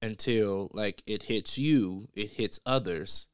Until 0.02 0.70
like 0.74 1.04
it 1.06 1.24
hits 1.24 1.58
you, 1.58 2.08
it 2.16 2.32
hits 2.32 2.60
others. 2.66 3.28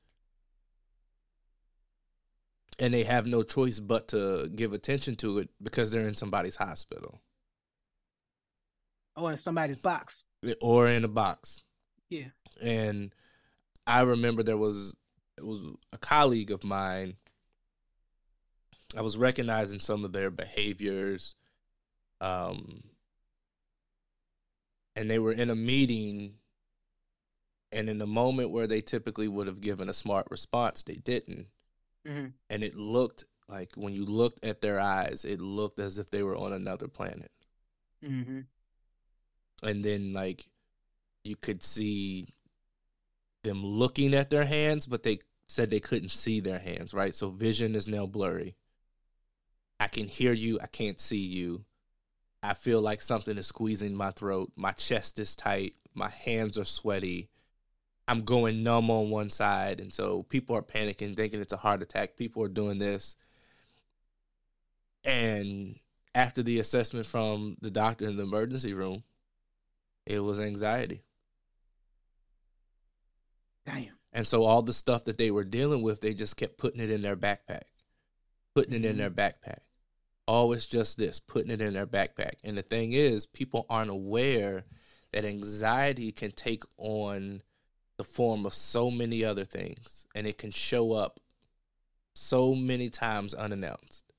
And 2.77 2.93
they 2.93 3.03
have 3.03 3.25
no 3.25 3.43
choice 3.43 3.79
but 3.79 4.09
to 4.09 4.49
give 4.53 4.73
attention 4.73 5.15
to 5.17 5.39
it 5.39 5.49
because 5.63 5.91
they're 5.91 6.07
in 6.07 6.15
somebody's 6.15 6.57
hospital. 6.57 7.21
Or 9.15 9.31
in 9.31 9.37
somebody's 9.37 9.77
box. 9.77 10.23
Or 10.61 10.87
in 10.87 11.05
a 11.05 11.07
box. 11.07 11.63
Yeah. 12.09 12.27
And 12.61 13.13
I 13.87 14.01
remember 14.01 14.43
there 14.43 14.57
was 14.57 14.95
it 15.37 15.45
was 15.45 15.65
a 15.93 15.97
colleague 15.97 16.51
of 16.51 16.63
mine. 16.63 17.15
I 18.97 19.01
was 19.01 19.17
recognizing 19.17 19.79
some 19.79 20.03
of 20.03 20.11
their 20.11 20.31
behaviors. 20.31 21.35
Um, 22.21 22.83
and 24.95 25.09
they 25.09 25.19
were 25.19 25.33
in 25.33 25.49
a 25.49 25.55
meeting 25.55 26.35
and 27.75 27.89
in 27.89 27.99
the 27.99 28.07
moment 28.07 28.51
where 28.51 28.67
they 28.67 28.81
typically 28.81 29.27
would 29.27 29.47
have 29.47 29.61
given 29.61 29.89
a 29.89 29.93
smart 29.93 30.25
response 30.31 30.81
they 30.83 30.95
didn't 30.95 31.45
mm-hmm. 32.07 32.27
and 32.49 32.63
it 32.63 32.75
looked 32.75 33.23
like 33.47 33.71
when 33.75 33.93
you 33.93 34.05
looked 34.05 34.43
at 34.43 34.61
their 34.61 34.79
eyes 34.79 35.23
it 35.25 35.39
looked 35.39 35.79
as 35.79 35.99
if 35.99 36.09
they 36.09 36.23
were 36.23 36.37
on 36.37 36.53
another 36.53 36.87
planet 36.87 37.31
mm-hmm. 38.03 38.39
and 39.61 39.83
then 39.83 40.13
like 40.13 40.45
you 41.25 41.35
could 41.35 41.63
see 41.63 42.27
them 43.45 43.65
looking 43.65 44.13
at 44.13 44.29
their 44.29 44.45
hands, 44.45 44.85
but 44.85 45.03
they 45.03 45.19
said 45.47 45.69
they 45.69 45.79
couldn't 45.79 46.09
see 46.09 46.39
their 46.39 46.59
hands, 46.59 46.93
right? 46.93 47.15
So 47.15 47.29
vision 47.29 47.75
is 47.75 47.87
now 47.87 48.05
blurry. 48.05 48.55
I 49.79 49.87
can 49.87 50.07
hear 50.07 50.33
you, 50.33 50.59
I 50.61 50.67
can't 50.67 50.99
see 50.99 51.17
you. 51.17 51.65
I 52.41 52.53
feel 52.53 52.79
like 52.79 53.01
something 53.01 53.37
is 53.37 53.47
squeezing 53.47 53.95
my 53.95 54.11
throat. 54.11 54.51
My 54.55 54.71
chest 54.71 55.17
is 55.19 55.35
tight. 55.35 55.73
My 55.93 56.09
hands 56.09 56.57
are 56.57 56.65
sweaty. 56.65 57.29
I'm 58.07 58.21
going 58.21 58.63
numb 58.63 58.89
on 58.91 59.09
one 59.09 59.29
side. 59.29 59.79
And 59.79 59.93
so 59.93 60.23
people 60.23 60.55
are 60.55 60.61
panicking, 60.61 61.15
thinking 61.15 61.41
it's 61.41 61.53
a 61.53 61.57
heart 61.57 61.81
attack. 61.81 62.17
People 62.17 62.43
are 62.43 62.49
doing 62.49 62.77
this. 62.77 63.17
And 65.03 65.75
after 66.13 66.43
the 66.43 66.59
assessment 66.59 67.05
from 67.05 67.57
the 67.61 67.71
doctor 67.71 68.07
in 68.07 68.17
the 68.17 68.23
emergency 68.23 68.73
room, 68.73 69.03
it 70.05 70.19
was 70.19 70.39
anxiety. 70.39 71.03
Damn. 73.65 73.89
And 74.13 74.25
so 74.25 74.43
all 74.43 74.61
the 74.61 74.73
stuff 74.73 75.05
that 75.05 75.17
they 75.17 75.31
were 75.31 75.43
dealing 75.43 75.81
with, 75.81 75.99
they 75.99 76.13
just 76.13 76.37
kept 76.37 76.57
putting 76.57 76.79
it 76.79 76.89
in 76.89 77.01
their 77.01 77.17
backpack, 77.17 77.63
putting 78.55 78.73
it 78.73 78.85
in 78.85 78.97
mm-hmm. 78.97 78.99
their 78.99 79.09
backpack. 79.09 79.59
Oh, 80.27 80.33
Always 80.33 80.65
just 80.65 80.97
this, 80.97 81.19
putting 81.19 81.51
it 81.51 81.61
in 81.61 81.73
their 81.73 81.85
backpack. 81.85 82.33
And 82.43 82.57
the 82.57 82.61
thing 82.61 82.93
is, 82.93 83.25
people 83.25 83.65
aren't 83.69 83.91
aware 83.91 84.63
that 85.11 85.25
anxiety 85.25 86.11
can 86.11 86.31
take 86.31 86.63
on 86.77 87.41
the 87.97 88.03
form 88.03 88.45
of 88.45 88.53
so 88.53 88.91
many 88.91 89.23
other 89.23 89.45
things 89.45 90.05
and 90.15 90.27
it 90.27 90.37
can 90.37 90.51
show 90.51 90.91
up 90.91 91.19
so 92.13 92.55
many 92.55 92.89
times 92.89 93.33
unannounced. 93.33 94.13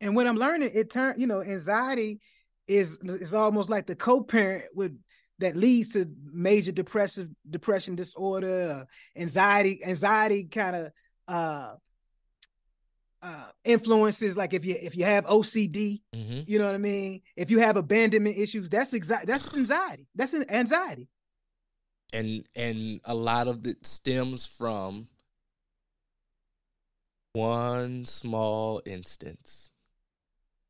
And 0.00 0.16
when 0.16 0.26
I'm 0.26 0.36
learning, 0.36 0.70
it 0.74 0.90
turn 0.90 1.14
you 1.18 1.26
know, 1.26 1.42
anxiety 1.42 2.20
is 2.66 2.98
is 3.02 3.34
almost 3.34 3.68
like 3.68 3.86
the 3.86 3.96
co-parent 3.96 4.64
with 4.74 4.98
that 5.40 5.56
leads 5.56 5.90
to 5.90 6.06
major 6.32 6.70
depressive 6.72 7.28
depression 7.48 7.94
disorder, 7.96 8.86
uh, 8.86 9.20
anxiety, 9.20 9.82
anxiety 9.84 10.44
kind 10.44 10.76
of 10.76 10.92
uh 11.28 11.74
uh 13.22 13.46
influences 13.64 14.36
like 14.36 14.54
if 14.54 14.64
you 14.64 14.76
if 14.80 14.96
you 14.96 15.04
have 15.04 15.24
OCD, 15.26 16.00
Mm-hmm. 16.14 16.40
you 16.46 16.58
know 16.58 16.66
what 16.66 16.74
I 16.74 16.78
mean? 16.78 17.22
If 17.36 17.50
you 17.50 17.58
have 17.58 17.76
abandonment 17.76 18.38
issues, 18.38 18.70
that's 18.70 18.92
exact 18.92 19.26
that's 19.26 19.54
anxiety. 19.56 20.08
That's 20.14 20.34
an 20.34 20.50
anxiety. 20.50 21.08
And 22.12 22.44
and 22.56 23.00
a 23.04 23.14
lot 23.14 23.46
of 23.46 23.66
it 23.66 23.86
stems 23.86 24.46
from 24.46 25.08
one 27.32 28.04
small 28.04 28.82
instance 28.84 29.70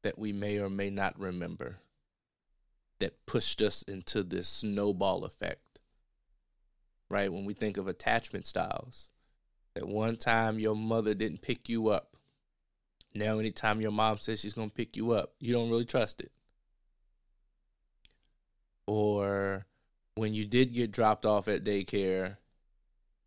that 0.03 0.19
we 0.19 0.33
may 0.33 0.59
or 0.59 0.69
may 0.69 0.91
not 0.91 1.19
remember 1.19 1.79
that 2.99 3.27
pushed 3.27 3.63
us 3.63 3.83
into 3.83 4.23
this 4.23 4.49
snowball 4.49 5.25
effect. 5.25 5.81
Right? 7.09 7.33
When 7.33 7.45
we 7.45 7.55
think 7.55 7.77
of 7.77 7.89
attachment 7.89 8.47
styles, 8.47 9.11
that 9.75 9.89
one 9.89 10.17
time 10.17 10.59
your 10.59 10.77
mother 10.77 11.15
didn't 11.15 11.43
pick 11.43 11.69
you 11.69 11.89
up. 11.89 12.17
Now, 13.15 13.39
anytime 13.39 13.81
your 13.81 13.91
mom 13.91 14.19
says 14.19 14.41
she's 14.41 14.55
going 14.55 14.69
to 14.69 14.75
pick 14.75 14.97
you 14.97 15.13
up, 15.13 15.33
you 15.41 15.53
don't 15.53 15.71
really 15.71 15.85
trust 15.85 16.21
it. 16.21 16.31
Or 18.87 19.67
when 20.21 20.35
you 20.35 20.45
did 20.45 20.75
get 20.75 20.93
dropped 20.93 21.25
off 21.25 21.49
at 21.49 21.65
daycare 21.65 22.37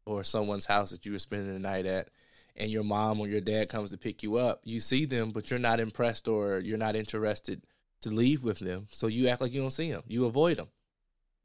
or 0.05 0.23
someone's 0.23 0.67
house 0.67 0.91
that 0.91 1.07
you 1.07 1.12
were 1.12 1.17
spending 1.17 1.51
the 1.51 1.59
night 1.59 1.88
at, 1.88 2.09
and 2.55 2.69
your 2.69 2.83
mom 2.83 3.19
or 3.19 3.27
your 3.27 3.41
dad 3.41 3.67
comes 3.67 3.89
to 3.89 3.97
pick 3.97 4.21
you 4.21 4.35
up, 4.35 4.62
you 4.63 4.79
see 4.79 5.05
them, 5.05 5.31
but 5.31 5.50
you're 5.50 5.59
not 5.59 5.79
impressed 5.79 6.27
or 6.27 6.59
you're 6.59 6.77
not 6.77 6.95
interested 6.95 7.63
to 8.01 8.12
leave 8.12 8.43
with 8.43 8.59
them. 8.59 8.85
So 8.91 9.07
you 9.07 9.27
act 9.27 9.41
like 9.41 9.51
you 9.51 9.62
don't 9.62 9.71
see 9.71 9.91
them, 9.91 10.03
you 10.07 10.25
avoid 10.25 10.57
them. 10.57 10.67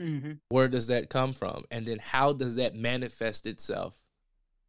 Mm-hmm. 0.02 0.32
Where 0.50 0.68
does 0.68 0.88
that 0.88 1.08
come 1.08 1.32
from? 1.32 1.64
And 1.70 1.86
then 1.86 1.98
how 1.98 2.34
does 2.34 2.56
that 2.56 2.74
manifest 2.74 3.46
itself? 3.46 4.02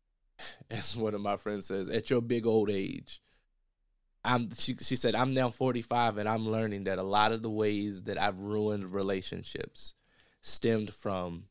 As 0.71 0.95
one 0.95 1.13
of 1.13 1.19
my 1.19 1.35
friends 1.35 1.65
says, 1.65 1.89
at 1.89 2.09
your 2.09 2.21
big 2.21 2.47
old 2.47 2.69
age. 2.69 3.21
I'm 4.23 4.49
she, 4.55 4.75
she 4.75 4.95
said, 4.95 5.13
I'm 5.13 5.33
now 5.33 5.49
45 5.49 6.19
and 6.19 6.29
I'm 6.29 6.47
learning 6.47 6.85
that 6.85 6.99
a 6.99 7.03
lot 7.03 7.33
of 7.33 7.41
the 7.41 7.49
ways 7.49 8.03
that 8.03 8.21
I've 8.21 8.39
ruined 8.39 8.93
relationships 8.93 9.95
stemmed 10.49 10.93
from 10.93 11.45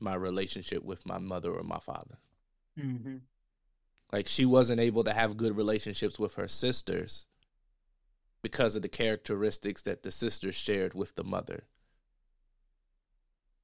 my 0.00 0.14
relationship 0.14 0.84
with 0.84 1.06
my 1.06 1.18
mother 1.18 1.52
or 1.52 1.62
my 1.62 1.78
father. 1.78 2.18
Mm-hmm. 2.78 3.16
Like 4.12 4.28
she 4.28 4.44
wasn't 4.44 4.80
able 4.80 5.04
to 5.04 5.12
have 5.12 5.36
good 5.36 5.56
relationships 5.56 6.18
with 6.18 6.34
her 6.36 6.48
sisters 6.48 7.26
because 8.42 8.76
of 8.76 8.82
the 8.82 8.88
characteristics 8.88 9.82
that 9.82 10.02
the 10.02 10.12
sisters 10.12 10.54
shared 10.54 10.94
with 10.94 11.14
the 11.14 11.24
mother 11.24 11.64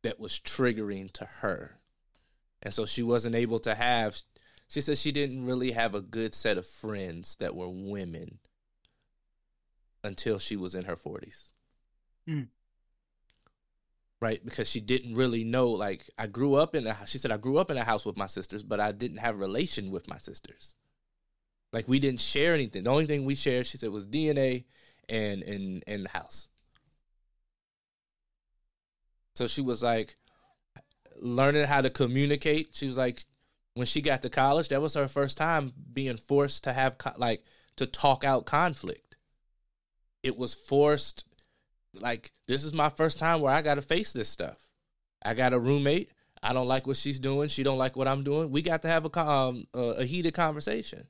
that 0.03 0.19
was 0.19 0.33
triggering 0.33 1.11
to 1.13 1.25
her. 1.25 1.79
And 2.63 2.75
so 2.75 2.87
she 2.87 3.03
wasn't 3.03 3.35
able 3.35 3.59
to 3.61 3.75
have 3.75 4.21
she 4.73 4.81
said 4.81 4.97
she 4.97 5.13
didn't 5.13 5.45
really 5.45 5.73
have 5.73 5.95
a 5.95 6.01
good 6.01 6.35
set 6.35 6.57
of 6.57 6.67
friends 6.67 7.37
that 7.37 7.55
were 7.55 7.69
women 7.69 8.39
until 10.03 10.39
she 10.39 10.57
was 10.57 10.75
in 10.75 10.87
her 10.87 10.97
40s. 10.97 11.51
Mm. 12.27 12.49
Right? 14.23 14.43
Because 14.45 14.71
she 14.71 14.81
didn't 14.81 15.15
really 15.15 15.43
know 15.43 15.71
like 15.71 16.05
I 16.17 16.29
grew 16.29 16.55
up 16.55 16.77
in 16.77 16.87
a 16.87 16.97
she 17.09 17.19
said 17.19 17.33
I 17.33 17.39
grew 17.39 17.59
up 17.59 17.71
in 17.71 17.77
a 17.77 17.83
house 17.85 18.07
with 18.07 18.17
my 18.17 18.29
sisters, 18.29 18.63
but 18.63 18.79
I 18.81 18.93
didn't 18.93 19.19
have 19.19 19.37
relation 19.39 19.91
with 19.91 20.09
my 20.09 20.19
sisters. 20.19 20.77
Like 21.73 21.89
we 21.89 21.99
didn't 21.99 22.21
share 22.21 22.55
anything. 22.55 22.85
The 22.85 22.91
only 22.91 23.07
thing 23.07 23.25
we 23.25 23.35
shared, 23.35 23.67
she 23.67 23.79
said, 23.79 23.91
was 23.91 24.07
DNA 24.07 24.65
and 25.09 25.43
and 25.43 25.83
and 25.89 26.05
the 26.05 26.11
house. 26.11 26.49
So 29.35 29.49
she 29.49 29.61
was 29.63 29.83
like 29.83 30.15
learning 31.17 31.65
how 31.65 31.81
to 31.81 31.91
communicate. 31.91 32.71
She 32.75 32.87
was 32.87 32.97
like, 32.97 33.21
when 33.75 33.87
she 33.87 34.03
got 34.03 34.23
to 34.23 34.31
college, 34.31 34.69
that 34.69 34.83
was 34.83 34.95
her 34.95 35.09
first 35.09 35.39
time 35.39 35.73
being 35.93 36.17
forced 36.17 36.65
to 36.65 36.73
have 36.73 36.97
like 37.17 37.43
to 37.77 37.87
talk 37.87 38.23
out 38.25 38.47
conflict. 38.47 39.17
It 40.23 40.39
was 40.39 40.55
forced. 40.55 41.25
Like 42.01 42.33
this 42.47 42.65
is 42.65 42.75
my 42.75 42.89
first 42.89 43.19
time 43.19 43.41
where 43.41 43.55
I 43.55 43.63
got 43.63 43.75
to 43.75 43.83
face 43.83 44.13
this 44.13 44.29
stuff. 44.29 44.57
I 45.25 45.35
got 45.35 45.53
a 45.53 45.59
roommate. 45.59 46.11
I 46.43 46.53
don't 46.53 46.69
like 46.69 46.87
what 46.87 46.97
she's 46.97 47.21
doing. 47.21 47.49
She 47.49 47.63
don't 47.63 47.79
like 47.79 47.97
what 47.97 48.09
I'm 48.09 48.25
doing. 48.25 48.51
We 48.51 48.63
got 48.63 48.83
to 48.83 48.89
have 48.89 49.05
a 49.05 49.21
um, 49.21 49.67
a 49.75 50.05
heated 50.05 50.35
conversation. 50.35 51.07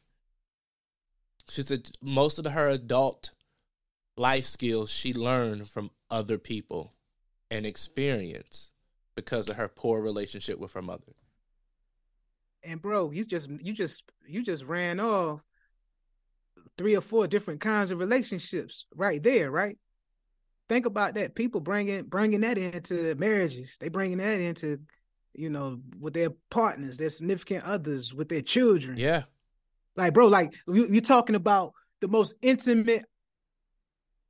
She 1.48 1.62
said 1.62 1.90
most 2.02 2.38
of 2.38 2.44
her 2.46 2.68
adult 2.68 3.30
life 4.16 4.44
skills 4.44 4.92
she 4.92 5.14
learned 5.14 5.68
from 5.68 5.90
other 6.10 6.38
people 6.38 6.92
and 7.50 7.64
experience 7.64 8.72
because 9.14 9.48
of 9.48 9.56
her 9.56 9.68
poor 9.68 10.00
relationship 10.00 10.58
with 10.58 10.72
her 10.74 10.82
mother. 10.82 11.12
And 12.62 12.80
bro, 12.80 13.10
you 13.10 13.24
just 13.24 13.48
you 13.48 13.72
just 13.72 14.04
you 14.26 14.42
just 14.42 14.64
ran 14.64 15.00
off 15.00 15.42
three 16.78 16.96
or 16.96 17.00
four 17.00 17.26
different 17.26 17.60
kinds 17.60 17.90
of 17.90 17.98
relationships 17.98 18.86
right 18.94 19.22
there, 19.22 19.50
right? 19.50 19.78
Think 20.72 20.86
about 20.86 21.12
that. 21.16 21.34
People 21.34 21.60
bringing 21.60 22.04
bringing 22.04 22.40
that 22.40 22.56
into 22.56 23.14
marriages. 23.16 23.76
They 23.78 23.90
bringing 23.90 24.16
that 24.16 24.40
into, 24.40 24.78
you 25.34 25.50
know, 25.50 25.78
with 26.00 26.14
their 26.14 26.30
partners, 26.48 26.96
their 26.96 27.10
significant 27.10 27.64
others, 27.64 28.14
with 28.14 28.30
their 28.30 28.40
children. 28.40 28.96
Yeah. 28.96 29.24
Like, 29.96 30.14
bro, 30.14 30.28
like 30.28 30.54
you, 30.66 30.86
you're 30.88 31.02
talking 31.02 31.34
about 31.34 31.74
the 32.00 32.08
most 32.08 32.32
intimate, 32.40 33.04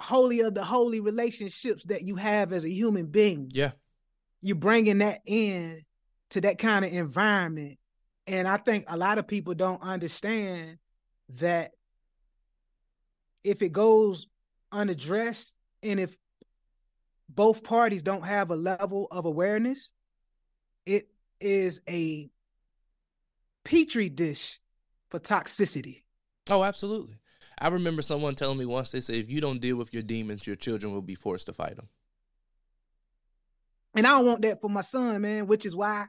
holy 0.01 0.41
of 0.41 0.55
the 0.55 0.65
holy 0.65 0.99
relationships 0.99 1.85
that 1.85 2.03
you 2.03 2.17
have 2.17 2.53
as 2.53 2.65
a 2.65 2.71
human 2.71 3.07
being. 3.07 3.49
Yeah. 3.55 3.71
You're 4.41 4.57
bringing 4.57 4.99
that 4.99 5.21
in 5.25 5.83
to 6.31 6.41
that 6.41 6.59
kind 6.59 6.85
of 6.85 6.93
environment, 6.93 7.79
and 8.27 8.49
I 8.49 8.57
think 8.57 8.87
a 8.89 8.97
lot 8.97 9.19
of 9.19 9.29
people 9.29 9.55
don't 9.55 9.81
understand 9.81 10.79
that 11.37 11.71
if 13.45 13.63
it 13.63 13.71
goes 13.71 14.27
unaddressed, 14.73 15.55
and 15.85 16.01
if 16.01 16.17
both 17.35 17.63
parties 17.63 18.03
don't 18.03 18.27
have 18.27 18.51
a 18.51 18.57
level 18.57 19.09
of 19.11 19.25
awareness, 19.25 19.91
it 20.87 21.09
is 21.41 21.81
a 21.89 22.31
petri 23.65 24.09
dish 24.09 24.59
for 25.11 25.19
toxicity. 25.19 26.03
Oh, 26.51 26.65
absolutely. 26.65 27.17
I 27.59 27.69
remember 27.69 28.03
someone 28.03 28.35
telling 28.35 28.59
me 28.59 28.67
once 28.67 28.93
they 28.93 29.01
said 29.01 29.17
if 29.17 29.31
you 29.31 29.41
don't 29.41 29.61
deal 29.61 29.77
with 29.77 29.93
your 29.93 30.03
demons, 30.03 30.47
your 30.47 30.57
children 30.57 30.93
will 30.93 31.03
be 31.03 31.15
forced 31.15 31.47
to 31.47 31.53
fight 31.53 31.77
them. 31.77 31.89
And 33.95 34.07
I 34.07 34.11
don't 34.17 34.27
want 34.27 34.43
that 34.43 34.61
for 34.61 34.71
my 34.71 34.81
son, 34.81 35.21
man, 35.21 35.47
which 35.47 35.67
is 35.67 35.77
why 35.77 36.07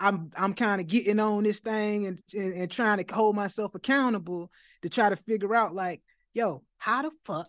I'm 0.00 0.30
I'm 0.36 0.54
kind 0.54 0.80
of 0.80 0.88
getting 0.88 1.20
on 1.20 1.44
this 1.44 1.60
thing 1.60 2.06
and, 2.06 2.20
and 2.34 2.54
and 2.54 2.70
trying 2.70 3.02
to 3.02 3.14
hold 3.14 3.36
myself 3.36 3.74
accountable 3.74 4.50
to 4.82 4.88
try 4.88 5.08
to 5.08 5.16
figure 5.16 5.54
out 5.54 5.74
like, 5.74 6.02
yo, 6.32 6.64
how 6.76 7.02
the 7.02 7.10
fuck 7.24 7.48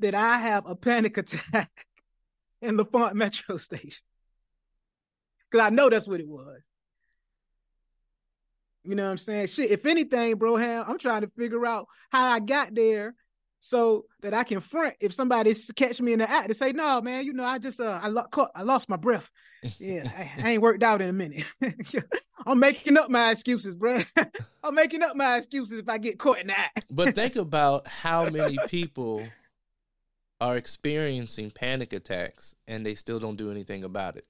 did 0.00 0.14
I 0.14 0.38
have 0.38 0.66
a 0.66 0.74
panic 0.74 1.16
attack 1.18 1.70
in 2.62 2.76
L'Enfant 2.76 3.14
Metro 3.14 3.56
Station? 3.56 4.02
Because 5.50 5.66
I 5.66 5.70
know 5.70 5.88
that's 5.88 6.08
what 6.08 6.20
it 6.20 6.28
was. 6.28 6.60
You 8.84 8.94
know 8.94 9.04
what 9.04 9.10
I'm 9.10 9.18
saying? 9.18 9.48
Shit, 9.48 9.70
if 9.70 9.84
anything, 9.84 10.36
bro, 10.36 10.56
Ham, 10.56 10.84
I'm 10.88 10.98
trying 10.98 11.20
to 11.20 11.30
figure 11.36 11.66
out 11.66 11.86
how 12.10 12.30
I 12.30 12.40
got 12.40 12.74
there 12.74 13.14
so 13.60 14.06
that 14.22 14.32
I 14.32 14.42
can 14.42 14.60
front 14.60 14.94
if 15.00 15.12
somebody 15.12 15.54
catch 15.76 16.00
me 16.00 16.14
in 16.14 16.20
the 16.20 16.30
act 16.30 16.48
to 16.48 16.54
say, 16.54 16.72
no, 16.72 17.00
man, 17.02 17.26
you 17.26 17.34
know, 17.34 17.44
I 17.44 17.58
just 17.58 17.80
uh 17.80 18.00
I, 18.02 18.08
lo- 18.08 18.24
caught, 18.30 18.50
I 18.54 18.62
lost 18.62 18.88
my 18.88 18.96
breath. 18.96 19.28
Yeah, 19.78 20.10
I, 20.16 20.30
I 20.42 20.50
ain't 20.52 20.62
worked 20.62 20.82
out 20.82 21.02
in 21.02 21.10
a 21.10 21.12
minute. 21.12 21.44
I'm 22.46 22.58
making 22.58 22.96
up 22.96 23.10
my 23.10 23.30
excuses, 23.30 23.76
bro. 23.76 24.00
I'm 24.64 24.74
making 24.74 25.02
up 25.02 25.14
my 25.14 25.36
excuses 25.36 25.78
if 25.78 25.88
I 25.88 25.98
get 25.98 26.18
caught 26.18 26.38
in 26.38 26.46
the 26.46 26.58
act. 26.58 26.86
But 26.90 27.14
think 27.14 27.36
about 27.36 27.86
how 27.86 28.30
many 28.30 28.56
people 28.66 29.28
are 30.40 30.56
experiencing 30.56 31.50
panic 31.50 31.92
attacks 31.92 32.54
and 32.66 32.84
they 32.84 32.94
still 32.94 33.18
don't 33.18 33.36
do 33.36 33.50
anything 33.50 33.84
about 33.84 34.16
it. 34.16 34.26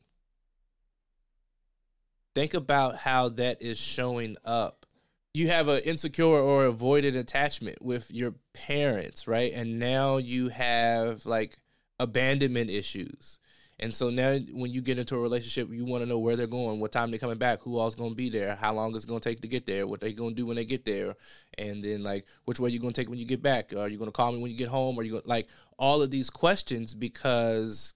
Think 2.34 2.54
about 2.54 2.96
how 2.96 3.28
that 3.30 3.60
is 3.60 3.78
showing 3.78 4.36
up. 4.44 4.86
You 5.34 5.48
have 5.48 5.68
an 5.68 5.82
insecure 5.84 6.26
or 6.26 6.64
avoided 6.64 7.16
attachment 7.16 7.82
with 7.82 8.10
your 8.10 8.34
parents, 8.52 9.26
right? 9.26 9.52
And 9.52 9.78
now 9.78 10.18
you 10.18 10.48
have 10.48 11.26
like 11.26 11.56
abandonment 11.98 12.70
issues. 12.70 13.39
And 13.80 13.94
so 13.94 14.10
now 14.10 14.36
when 14.52 14.70
you 14.70 14.82
get 14.82 14.98
into 14.98 15.16
a 15.16 15.20
relationship, 15.20 15.72
you 15.72 15.86
want 15.86 16.02
to 16.02 16.08
know 16.08 16.18
where 16.18 16.36
they're 16.36 16.46
going, 16.46 16.80
what 16.80 16.92
time 16.92 17.10
they're 17.10 17.18
coming 17.18 17.38
back, 17.38 17.60
who 17.60 17.78
all's 17.78 17.94
going 17.94 18.10
to 18.10 18.16
be 18.16 18.28
there, 18.28 18.54
how 18.54 18.74
long 18.74 18.94
it's 18.94 19.06
going 19.06 19.20
to 19.20 19.28
take 19.28 19.40
to 19.40 19.48
get 19.48 19.64
there, 19.64 19.86
what 19.86 20.00
they're 20.00 20.12
going 20.12 20.30
to 20.30 20.36
do 20.36 20.46
when 20.46 20.56
they 20.56 20.66
get 20.66 20.84
there, 20.84 21.16
and 21.56 21.82
then 21.82 22.02
like 22.02 22.26
which 22.44 22.60
way 22.60 22.68
you 22.70 22.78
going 22.78 22.92
to 22.92 23.00
take 23.00 23.08
when 23.08 23.18
you 23.18 23.24
get 23.24 23.42
back. 23.42 23.72
Are 23.72 23.88
you 23.88 23.96
going 23.96 24.08
to 24.10 24.12
call 24.12 24.32
me 24.32 24.40
when 24.40 24.50
you 24.50 24.56
get 24.56 24.68
home? 24.68 24.98
Are 24.98 25.02
you 25.02 25.12
going 25.12 25.22
like 25.24 25.48
all 25.78 26.02
of 26.02 26.10
these 26.10 26.28
questions 26.28 26.94
because 26.94 27.94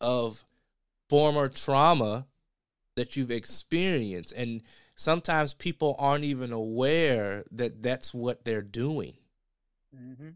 of 0.00 0.44
former 1.08 1.48
trauma 1.48 2.26
that 2.94 3.16
you've 3.16 3.32
experienced 3.32 4.32
and 4.32 4.62
sometimes 5.00 5.54
people 5.54 5.96
aren't 5.98 6.24
even 6.24 6.52
aware 6.52 7.42
that 7.50 7.82
that's 7.82 8.12
what 8.12 8.44
they're 8.44 8.60
doing. 8.60 9.14
Mm-hmm. 9.96 10.28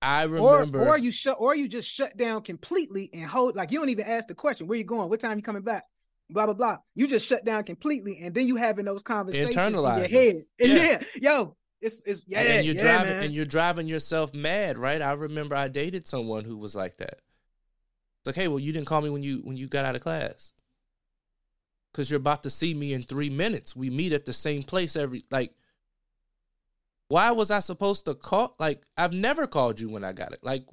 I 0.00 0.24
remember 0.24 0.86
or 0.86 0.96
you 0.96 1.10
shut 1.10 1.36
or 1.40 1.56
you 1.56 1.68
just 1.68 1.88
shut 1.88 2.16
down 2.16 2.42
completely 2.42 3.10
and 3.12 3.24
hold 3.24 3.56
like 3.56 3.72
you 3.72 3.80
don't 3.80 3.88
even 3.88 4.06
ask 4.06 4.28
the 4.28 4.34
question, 4.34 4.66
where 4.66 4.78
you 4.78 4.84
going? 4.84 5.08
What 5.08 5.20
time 5.20 5.36
you 5.36 5.42
coming 5.42 5.62
back? 5.62 5.84
Blah 6.30 6.46
blah 6.46 6.54
blah. 6.54 6.76
You 6.94 7.08
just 7.08 7.26
shut 7.26 7.44
down 7.44 7.64
completely 7.64 8.18
and 8.22 8.34
then 8.34 8.46
you 8.46 8.56
having 8.56 8.84
those 8.84 9.02
conversations 9.02 9.56
Internalize 9.56 10.04
in 10.04 10.10
your 10.10 10.22
head. 10.22 10.44
Yeah. 10.58 10.74
yeah, 10.76 11.02
yo, 11.20 11.56
it's 11.80 12.02
it's 12.04 12.22
yeah, 12.26 12.40
and 12.40 12.66
you're 12.66 12.74
yeah, 12.76 12.82
driving 12.82 13.16
man. 13.16 13.24
and 13.24 13.34
you're 13.34 13.44
driving 13.44 13.86
yourself 13.88 14.34
mad, 14.34 14.78
right? 14.78 15.02
I 15.02 15.12
remember 15.12 15.56
I 15.56 15.68
dated 15.68 16.06
someone 16.06 16.44
who 16.44 16.56
was 16.56 16.76
like 16.76 16.96
that. 16.98 17.20
It's 18.20 18.26
like, 18.26 18.36
hey, 18.36 18.48
well, 18.48 18.58
you 18.58 18.72
didn't 18.72 18.86
call 18.86 19.00
me 19.00 19.10
when 19.10 19.22
you 19.22 19.40
when 19.44 19.56
you 19.56 19.66
got 19.66 19.84
out 19.84 19.96
of 19.96 20.02
class. 20.02 20.54
Cause 21.94 22.10
you're 22.10 22.20
about 22.20 22.44
to 22.44 22.50
see 22.50 22.74
me 22.74 22.92
in 22.92 23.02
three 23.02 23.30
minutes. 23.30 23.74
We 23.74 23.90
meet 23.90 24.12
at 24.12 24.24
the 24.24 24.32
same 24.32 24.62
place 24.62 24.94
every 24.94 25.24
like. 25.30 25.52
Why 27.08 27.30
was 27.32 27.50
I 27.50 27.60
supposed 27.60 28.04
to 28.04 28.14
call? 28.14 28.54
Like, 28.58 28.82
I've 28.96 29.12
never 29.12 29.46
called 29.46 29.80
you 29.80 29.88
when 29.88 30.04
I 30.04 30.12
got 30.12 30.32
it. 30.32 30.40
Like, 30.42 30.66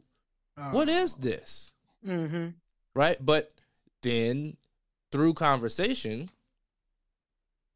what 0.71 0.89
is 0.89 1.15
this? 1.15 1.73
Mm-hmm. 2.05 2.49
right? 2.93 3.17
But 3.19 3.51
then 4.03 4.55
through 5.11 5.33
conversation, 5.33 6.29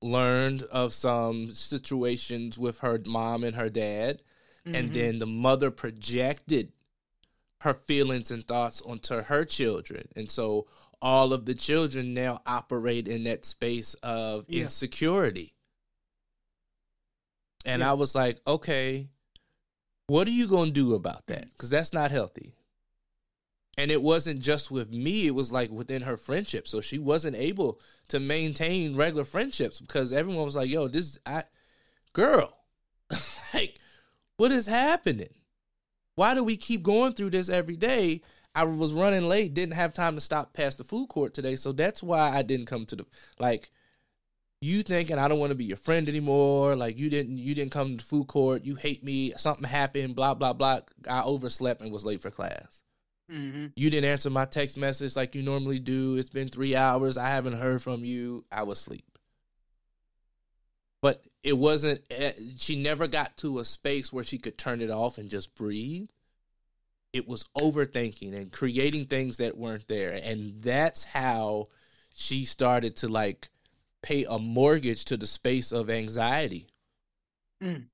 learned 0.02 0.64
of 0.72 0.94
some 0.94 1.52
situations 1.52 2.58
with 2.58 2.80
her 2.80 3.02
mom 3.06 3.44
and 3.44 3.56
her 3.56 3.70
dad, 3.70 4.22
and 4.66 4.90
Mhm. 4.90 4.94
then 4.94 5.20
the 5.20 5.26
mother 5.26 5.72
projected 5.72 6.72
her 7.62 7.74
feelings 7.74 8.32
and 8.32 8.48
thoughts 8.48 8.82
onto 8.82 9.16
her 9.24 9.44
children, 9.44 10.08
and 10.16 10.30
so 10.32 10.68
all 11.02 11.34
of 11.34 11.46
the 11.46 11.56
children 11.56 12.14
now 12.14 12.42
operate 12.46 13.08
in 13.08 13.24
that 13.24 13.46
space 13.46 13.94
of 13.96 14.46
Yeah. 14.48 14.64
insecurity. 14.64 15.54
And 17.70 17.82
Yeah. 17.82 17.92
I 17.92 17.94
was 17.94 18.16
like, 18.16 18.40
okay, 18.48 19.08
what 20.08 20.28
are 20.28 20.32
you 20.32 20.48
going 20.48 20.70
to 20.70 20.74
do 20.74 20.96
about 20.96 21.28
that? 21.28 21.46
Mm. 21.46 21.52
Because 21.52 21.70
that's 21.70 21.94
not 21.94 22.10
healthy. 22.10 22.56
And 23.78 23.92
it 23.92 24.02
wasn't 24.02 24.42
just 24.42 24.72
with 24.72 24.92
me, 24.92 25.28
it 25.28 25.36
was 25.36 25.52
like 25.52 25.70
within 25.70 26.02
her 26.02 26.18
friendship. 26.18 26.68
So 26.68 26.82
she 26.82 26.98
wasn't 26.98 27.38
able 27.38 27.80
to 28.10 28.20
maintain 28.20 28.96
regular 28.96 29.24
friendships 29.24 29.80
because 29.80 30.12
everyone 30.12 30.44
was 30.44 30.56
like, 30.56 30.70
yo, 30.70 30.88
this, 30.88 31.20
I, 31.26 31.44
girl, 32.12 32.52
like, 33.54 33.78
what 34.38 34.52
is 34.52 34.66
happening? 34.66 35.30
Why 36.16 36.34
do 36.34 36.44
we 36.44 36.58
keep 36.58 36.84
going 36.84 37.14
through 37.14 37.30
this 37.30 37.50
every 37.50 37.78
day? 37.78 38.22
I 38.56 38.64
was 38.66 38.94
running 38.94 39.30
late, 39.30 39.54
didn't 39.54 39.76
have 39.76 39.94
time 39.94 40.16
to 40.16 40.22
stop 40.22 40.54
past 40.54 40.80
the 40.80 40.84
food 40.84 41.08
court 41.08 41.34
today. 41.34 41.56
So 41.56 41.72
that's 41.72 42.02
why 42.02 42.32
I 42.36 42.42
didn't 42.42 42.66
come 42.66 42.86
to 42.88 42.96
the, 42.96 43.06
like, 43.40 43.70
you 44.62 44.84
thinking 44.84 45.18
I 45.18 45.28
don't 45.28 45.40
want 45.40 45.52
to 45.52 45.58
be 45.58 45.66
your 45.66 45.78
friend 45.78 46.10
anymore. 46.10 46.76
Like 46.76 46.98
you 46.98 47.10
didn't 47.10 47.38
you 47.38 47.56
didn't 47.56 47.72
come 47.72 47.98
to 47.98 48.06
food 48.06 48.28
court. 48.28 48.66
You 48.66 48.76
hate 48.76 49.04
me. 49.04 49.32
Something 49.32 49.68
happened. 49.68 50.16
Blah 50.16 50.34
blah 50.34 50.54
blah. 50.54 50.80
I 51.10 51.24
overslept 51.24 51.82
and 51.82 51.92
was 51.92 52.06
late 52.06 52.22
for 52.22 52.30
class. 52.30 52.84
Mm-hmm. 53.32 53.68
You 53.76 53.90
didn't 53.90 54.10
answer 54.10 54.30
my 54.30 54.46
text 54.46 54.76
message 54.78 55.16
like 55.16 55.36
you 55.36 55.44
normally 55.44 55.80
do. 55.80 56.16
It's 56.18 56.32
been 56.32 56.50
three 56.50 56.76
hours. 56.76 57.18
I 57.18 57.30
haven't 57.30 57.58
heard 57.60 57.82
from 57.82 58.04
you. 58.04 58.44
I 58.52 58.64
was 58.64 58.80
asleep. 58.80 59.06
But 61.02 61.24
it 61.44 61.58
wasn't. 61.58 62.02
eh, 62.10 62.34
She 62.58 62.82
never 62.82 63.08
got 63.08 63.38
to 63.38 63.60
a 63.60 63.66
space 63.66 64.12
where 64.12 64.24
she 64.24 64.38
could 64.38 64.58
turn 64.58 64.82
it 64.82 64.92
off 64.92 65.18
and 65.18 65.30
just 65.30 65.56
breathe. 65.56 66.10
It 67.14 67.28
was 67.28 67.46
overthinking 67.58 68.36
and 68.36 68.52
creating 68.52 69.06
things 69.06 69.38
that 69.38 69.58
weren't 69.58 69.88
there, 69.88 70.20
and 70.24 70.62
that's 70.62 71.06
how 71.06 71.66
she 72.14 72.46
started 72.46 72.98
to 72.98 73.08
like 73.08 73.50
pay 74.02 74.26
a 74.30 74.40
mortgage 74.40 75.06
to 75.06 75.18
the 75.18 75.28
space 75.28 75.72
of 75.72 75.90
anxiety, 75.90 76.68
Mm. 77.62 77.88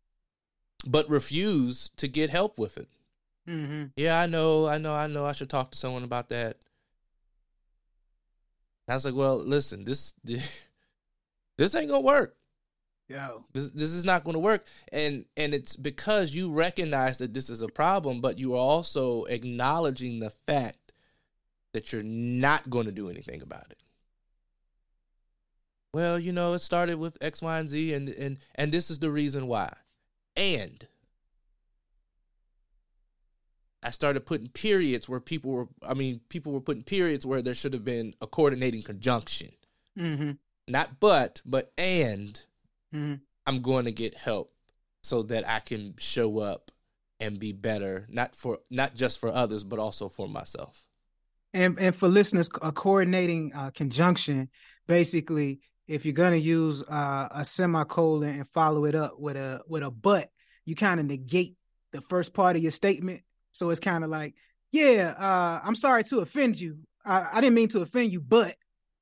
but 0.85 1.09
refuse 1.09 1.89
to 1.97 2.07
get 2.07 2.29
help 2.29 2.57
with 2.57 2.77
it. 2.77 2.87
Mm-hmm. 3.47 3.85
Yeah, 3.95 4.19
I 4.19 4.25
know, 4.27 4.67
I 4.67 4.77
know, 4.77 4.93
I 4.95 5.07
know. 5.07 5.25
I 5.25 5.31
should 5.33 5.49
talk 5.49 5.71
to 5.71 5.77
someone 5.77 6.03
about 6.03 6.29
that. 6.29 6.57
I 8.87 8.93
was 8.93 9.05
like, 9.05 9.15
well, 9.15 9.37
listen, 9.37 9.83
this 9.83 10.13
this 10.23 11.75
ain't 11.75 11.89
gonna 11.89 12.01
work. 12.01 12.35
Yo. 13.07 13.45
This 13.53 13.69
this 13.69 13.91
is 13.91 14.05
not 14.05 14.23
gonna 14.23 14.39
work, 14.39 14.65
and 14.91 15.25
and 15.37 15.53
it's 15.53 15.75
because 15.75 16.33
you 16.33 16.53
recognize 16.53 17.19
that 17.19 17.33
this 17.33 17.49
is 17.49 17.61
a 17.61 17.67
problem, 17.67 18.21
but 18.21 18.37
you 18.39 18.53
are 18.53 18.57
also 18.57 19.25
acknowledging 19.25 20.19
the 20.19 20.29
fact 20.31 20.91
that 21.73 21.91
you're 21.91 22.03
not 22.03 22.69
going 22.69 22.85
to 22.85 22.91
do 22.91 23.09
anything 23.09 23.41
about 23.41 23.69
it. 23.69 23.77
Well, 25.95 26.19
you 26.19 26.33
know, 26.33 26.51
it 26.51 26.59
started 26.59 26.99
with 26.99 27.17
X, 27.21 27.41
Y, 27.41 27.57
and 27.57 27.69
Z, 27.69 27.93
and 27.93 28.09
and 28.09 28.37
and 28.55 28.69
this 28.69 28.89
is 28.91 28.99
the 28.99 29.09
reason 29.09 29.47
why. 29.47 29.73
And 30.35 30.85
I 33.81 33.91
started 33.91 34.25
putting 34.25 34.49
periods 34.49 35.07
where 35.07 35.21
people 35.21 35.51
were, 35.53 35.67
I 35.87 35.93
mean, 35.93 36.19
people 36.27 36.51
were 36.51 36.59
putting 36.59 36.83
periods 36.83 37.25
where 37.25 37.41
there 37.41 37.53
should 37.53 37.73
have 37.73 37.85
been 37.85 38.13
a 38.19 38.27
coordinating 38.27 38.83
conjunction. 38.83 39.51
Mm-hmm. 39.97 40.31
Not 40.67 40.99
but, 40.99 41.41
but 41.45 41.71
and 41.77 42.43
Mm-hmm. 42.93 43.15
I'm 43.45 43.61
going 43.61 43.85
to 43.85 43.91
get 43.91 44.15
help 44.15 44.51
so 45.01 45.23
that 45.23 45.47
I 45.47 45.59
can 45.59 45.95
show 45.97 46.39
up 46.39 46.71
and 47.21 47.39
be 47.39 47.53
better, 47.53 48.05
not 48.09 48.35
for 48.35 48.59
not 48.69 48.95
just 48.95 49.17
for 49.17 49.29
others, 49.29 49.63
but 49.63 49.79
also 49.79 50.09
for 50.09 50.27
myself. 50.27 50.85
And 51.53 51.79
and 51.79 51.95
for 51.95 52.09
listeners, 52.09 52.49
a 52.61 52.73
coordinating 52.73 53.53
uh, 53.55 53.71
conjunction, 53.71 54.49
basically, 54.87 55.61
if 55.87 56.05
you're 56.05 56.13
gonna 56.13 56.35
use 56.35 56.81
uh, 56.83 57.27
a 57.31 57.45
semicolon 57.45 58.29
and 58.29 58.49
follow 58.53 58.85
it 58.85 58.95
up 58.95 59.19
with 59.19 59.35
a 59.35 59.61
with 59.67 59.83
a 59.83 59.91
but, 59.91 60.29
you 60.65 60.75
kind 60.75 60.99
of 60.99 61.05
negate 61.05 61.55
the 61.91 62.01
first 62.01 62.33
part 62.33 62.55
of 62.55 62.61
your 62.61 62.71
statement. 62.71 63.21
So 63.53 63.69
it's 63.69 63.79
kind 63.79 64.03
of 64.03 64.09
like, 64.09 64.33
yeah, 64.71 65.13
uh, 65.17 65.61
I'm 65.65 65.75
sorry 65.75 66.03
to 66.05 66.19
offend 66.19 66.59
you. 66.59 66.79
I, 67.05 67.25
I 67.33 67.41
didn't 67.41 67.55
mean 67.55 67.69
to 67.69 67.81
offend 67.81 68.11
you, 68.11 68.19
but 68.19 68.55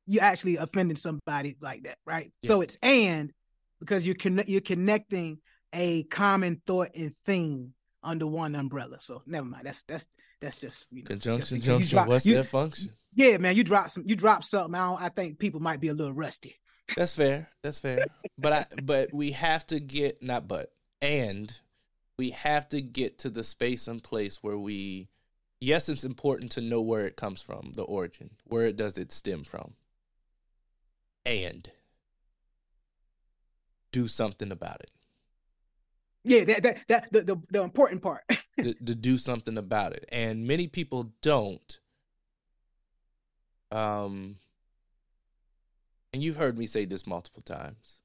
you 0.05 0.19
actually 0.19 0.57
offended 0.57 0.97
somebody 0.97 1.55
like 1.61 1.83
that, 1.83 1.97
right? 2.05 2.31
So 2.43 2.61
it's 2.61 2.77
and 2.81 3.31
because 3.79 4.05
you're 4.05 4.15
conne- 4.15 4.43
you're 4.47 4.61
connecting 4.61 5.39
a 5.73 6.03
common 6.03 6.61
thought 6.67 6.89
and 6.95 7.15
theme 7.25 7.73
under 8.03 8.27
one 8.27 8.55
umbrella. 8.55 8.97
So 8.99 9.23
never 9.25 9.45
mind. 9.47 9.65
That's 9.65 9.83
that's 9.83 10.05
that's 10.41 10.57
just 10.57 10.85
you 10.91 11.03
know, 11.03 11.07
Conjunction, 11.07 11.57
just- 11.61 11.67
you 11.67 11.73
junction. 11.73 11.89
drop- 11.95 12.07
what's 12.09 12.25
you- 12.25 12.33
their 12.35 12.43
function? 12.43 12.89
yeah, 13.15 13.37
man, 13.37 13.55
you 13.55 13.63
drop 13.63 13.89
some, 13.89 14.03
you 14.05 14.15
drop 14.15 14.43
something. 14.43 14.75
I, 14.75 14.89
don't, 14.89 15.01
I 15.01 15.09
think 15.09 15.39
people 15.39 15.61
might 15.61 15.79
be 15.79 15.87
a 15.87 15.93
little 15.93 16.13
rusty. 16.13 16.55
That's 16.95 17.15
fair. 17.15 17.49
That's 17.61 17.79
fair. 17.79 18.05
But 18.37 18.53
I 18.53 18.65
but 18.83 19.13
we 19.13 19.31
have 19.31 19.65
to 19.67 19.79
get 19.79 20.21
not 20.21 20.47
but 20.47 20.71
and 21.01 21.51
we 22.17 22.31
have 22.31 22.67
to 22.69 22.81
get 22.81 23.17
to 23.19 23.29
the 23.29 23.43
space 23.43 23.87
and 23.87 24.03
place 24.03 24.43
where 24.43 24.57
we 24.57 25.09
yes, 25.59 25.89
it's 25.89 26.03
important 26.03 26.51
to 26.53 26.61
know 26.61 26.81
where 26.81 27.07
it 27.07 27.15
comes 27.15 27.41
from, 27.41 27.71
the 27.75 27.83
origin. 27.83 28.31
Where 28.45 28.65
it 28.65 28.77
does 28.77 28.97
it 28.97 29.11
stem 29.11 29.43
from? 29.43 29.73
And 31.25 31.69
do 33.91 34.07
something 34.07 34.51
about 34.51 34.81
it. 34.81 34.91
Yeah, 36.25 36.43
that 36.45 36.63
that 36.63 36.77
that 36.87 37.11
the 37.11 37.21
the, 37.21 37.37
the 37.49 37.61
important 37.61 38.01
part. 38.01 38.23
to, 38.61 38.73
to 38.73 38.95
do 38.95 39.17
something 39.17 39.57
about 39.57 39.93
it 39.93 40.05
and 40.11 40.45
many 40.45 40.67
people 40.67 41.11
don't 41.21 41.79
um 43.71 44.35
and 46.13 46.23
you've 46.23 46.37
heard 46.37 46.57
me 46.57 46.67
say 46.67 46.85
this 46.85 47.07
multiple 47.07 47.41
times 47.41 48.03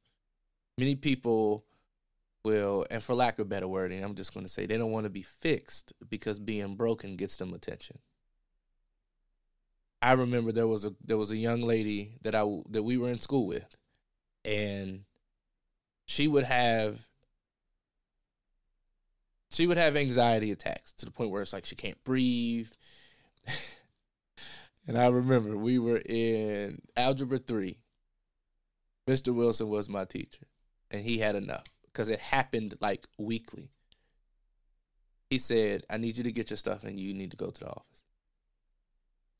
many 0.79 0.95
people 0.95 1.65
will, 2.45 2.87
and 2.91 3.03
for 3.03 3.15
lack 3.15 3.39
of 3.39 3.49
better 3.49 3.69
wording, 3.69 4.03
I'm 4.03 4.15
just 4.15 4.33
going 4.33 4.47
to 4.47 4.51
say 4.51 4.65
they 4.65 4.79
don't 4.79 4.93
want 4.93 5.05
to 5.05 5.11
be 5.11 5.23
fixed 5.23 5.93
because 6.09 6.39
being 6.39 6.77
broken 6.77 7.17
gets 7.17 7.37
them 7.37 7.53
attention. 7.53 7.99
I 10.01 10.13
remember 10.13 10.53
there 10.53 10.69
was 10.69 10.85
a 10.85 10.95
there 11.05 11.19
was 11.19 11.33
a 11.33 11.37
young 11.37 11.61
lady 11.61 12.19
that 12.23 12.35
I 12.35 12.45
that 12.71 12.85
we 12.85 12.97
were 12.97 13.09
in 13.09 13.21
school 13.21 13.49
with, 13.49 13.77
and 14.45 15.01
she 16.07 16.29
would 16.29 16.45
have 16.45 17.09
she 19.51 19.67
would 19.67 19.77
have 19.77 19.97
anxiety 19.97 20.53
attacks 20.53 20.93
to 20.95 21.05
the 21.05 21.11
point 21.11 21.33
where 21.33 21.43
it's 21.43 21.53
like 21.53 21.67
she 21.67 21.75
can't 21.75 22.03
breathe. 22.05 22.71
and 24.87 24.97
I 24.97 25.09
remember 25.09 25.59
we 25.59 25.81
were 25.81 26.01
in 26.07 26.79
algebra 26.97 27.39
three. 27.39 27.79
Mr. 29.09 29.35
Wilson 29.35 29.69
was 29.69 29.89
my 29.89 30.05
teacher, 30.05 30.47
and 30.91 31.01
he 31.03 31.19
had 31.19 31.35
enough 31.35 31.65
because 31.87 32.09
it 32.09 32.21
happened 32.21 32.75
like 32.81 33.07
weekly. 33.19 33.71
He 35.31 35.39
said, 35.39 35.83
I 35.91 35.97
need 35.99 36.17
you 36.17 36.25
to 36.25 36.33
get 36.33 36.51
your 36.51 36.57
stuff 36.57 36.85
and 36.85 36.99
you 36.99 37.13
need 37.13 37.33
to 37.33 37.37
go 37.37 37.51
to 37.51 37.61
the 37.61 37.69
office. 37.69 38.05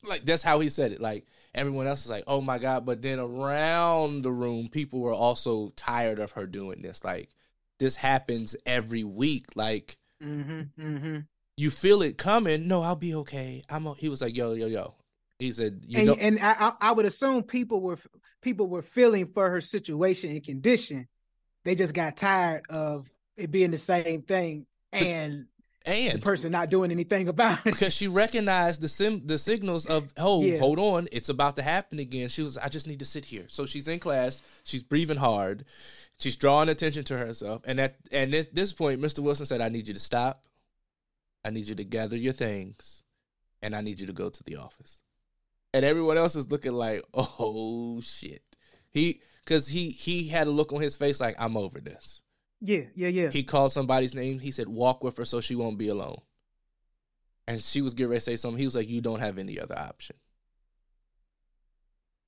Like, 0.03 0.21
that's 0.21 0.43
how 0.43 0.59
he 0.59 0.69
said 0.69 0.91
it. 0.91 1.01
Like, 1.01 1.25
everyone 1.55 1.87
else 1.87 2.05
is 2.05 2.11
like, 2.11 2.23
oh 2.27 2.41
my 2.41 2.59
God. 2.59 2.85
But 2.85 3.01
then 3.01 3.19
around 3.19 4.21
the 4.21 4.31
room, 4.31 4.67
people 4.67 4.99
were 4.99 5.13
also 5.13 5.69
tired 5.75 6.19
of 6.19 6.33
her 6.33 6.45
doing 6.45 6.81
this. 6.83 7.03
Like, 7.03 7.29
this 7.79 7.95
happens 7.95 8.55
every 8.65 9.03
week. 9.03 9.47
Like, 9.55 9.97
Mm-hmm. 10.23 10.61
Mm-hmm. 10.81 11.17
you 11.55 11.69
feel 11.69 12.01
it 12.01 12.17
coming. 12.17 12.67
No, 12.67 12.81
I'll 12.81 12.95
be 12.97 13.15
okay. 13.15 13.63
I'm. 13.69 13.87
o-" 13.87 13.93
He 13.93 14.09
was 14.09 14.21
like, 14.21 14.35
yo, 14.35 14.51
yo, 14.53 14.67
yo. 14.67 14.95
He 15.39 15.53
said, 15.53 15.81
you 15.87 15.97
and 15.99 16.07
know, 16.07 16.15
and 16.19 16.39
I 16.41 16.73
I 16.81 16.91
would 16.91 17.05
assume 17.05 17.41
people 17.43 17.79
were 17.79 17.97
people 18.41 18.67
were 18.67 18.81
feeling 18.81 19.25
for 19.27 19.49
her 19.49 19.61
situation 19.61 20.31
and 20.31 20.43
condition. 20.43 21.07
They 21.65 21.75
just 21.75 21.93
got 21.93 22.17
tired 22.17 22.63
of 22.69 23.09
it 23.37 23.51
being 23.51 23.71
the 23.71 23.77
same 23.77 24.21
thing 24.21 24.65
and 24.91 25.45
the 25.85 25.91
and 25.91 26.21
person 26.21 26.51
not 26.51 26.69
doing 26.69 26.91
anything 26.91 27.27
about 27.29 27.59
it. 27.59 27.63
because 27.65 27.93
she 27.95 28.07
recognized 28.07 28.81
the 28.81 28.87
sim 28.87 29.25
the 29.25 29.37
signals 29.37 29.85
of 29.85 30.11
oh 30.17 30.43
Yeah. 30.43 30.57
hold 30.57 30.77
on 30.77 31.07
it's 31.11 31.29
about 31.29 31.55
to 31.55 31.61
happen 31.61 31.99
again 31.99 32.27
she 32.29 32.41
was 32.41 32.57
i 32.57 32.67
just 32.67 32.85
need 32.87 32.99
to 32.99 33.05
sit 33.05 33.25
here 33.25 33.45
so 33.47 33.65
she's 33.65 33.87
in 33.87 33.97
class 33.99 34.41
she's 34.63 34.83
breathing 34.83 35.17
hard 35.17 35.63
she's 36.19 36.35
drawing 36.35 36.67
attention 36.69 37.03
to 37.05 37.17
herself 37.17 37.61
and 37.65 37.79
at 37.79 37.95
and 38.11 38.33
at 38.33 38.53
this 38.53 38.73
point 38.73 38.99
mr 39.01 39.19
wilson 39.19 39.45
said 39.45 39.61
i 39.61 39.69
need 39.69 39.87
you 39.87 39.93
to 39.93 39.99
stop 39.99 40.45
i 41.45 41.49
need 41.49 41.67
you 41.67 41.75
to 41.75 41.83
gather 41.85 42.17
your 42.17 42.33
things 42.33 43.03
and 43.61 43.73
i 43.75 43.79
need 43.81 43.99
you 44.01 44.05
to 44.07 44.13
go 44.13 44.29
to 44.29 44.43
the 44.43 44.57
office 44.57 45.03
and 45.73 45.85
everyone 45.85 46.17
else 46.17 46.35
is 46.35 46.51
looking 46.51 46.73
like 46.73 47.03
oh 47.13 47.99
shit 48.01 48.41
he 48.91 49.19
because 49.43 49.67
he 49.67 49.89
he 49.89 50.27
had 50.27 50.47
a 50.47 50.51
look 50.51 50.73
on 50.73 50.81
his 50.81 50.95
face 50.97 51.19
like 51.21 51.35
i'm 51.39 51.55
over 51.57 51.79
this 51.79 52.21
Yeah, 52.61 52.83
yeah, 52.95 53.07
yeah. 53.07 53.29
he 53.29 53.43
called 53.43 53.71
somebody's 53.71 54.13
name. 54.13 54.39
He 54.39 54.51
said, 54.51 54.67
"Walk 54.67 55.01
with 55.03 55.15
her 55.17 55.25
so 55.25 55.39
she 55.41 55.55
won't 55.55 55.77
be 55.77 55.87
alone." 55.87 56.19
And 57.47 57.61
she 57.61 57.81
was 57.81 57.93
getting 57.93 58.09
ready 58.11 58.19
to 58.19 58.25
say 58.25 58.35
something. 58.35 58.59
He 58.59 58.65
was 58.65 58.75
like, 58.75 58.89
"You 58.89 58.99
don't 59.01 59.21
have 59.21 59.37
any 59.37 59.57
other 59.59 59.77
option." 59.79 60.17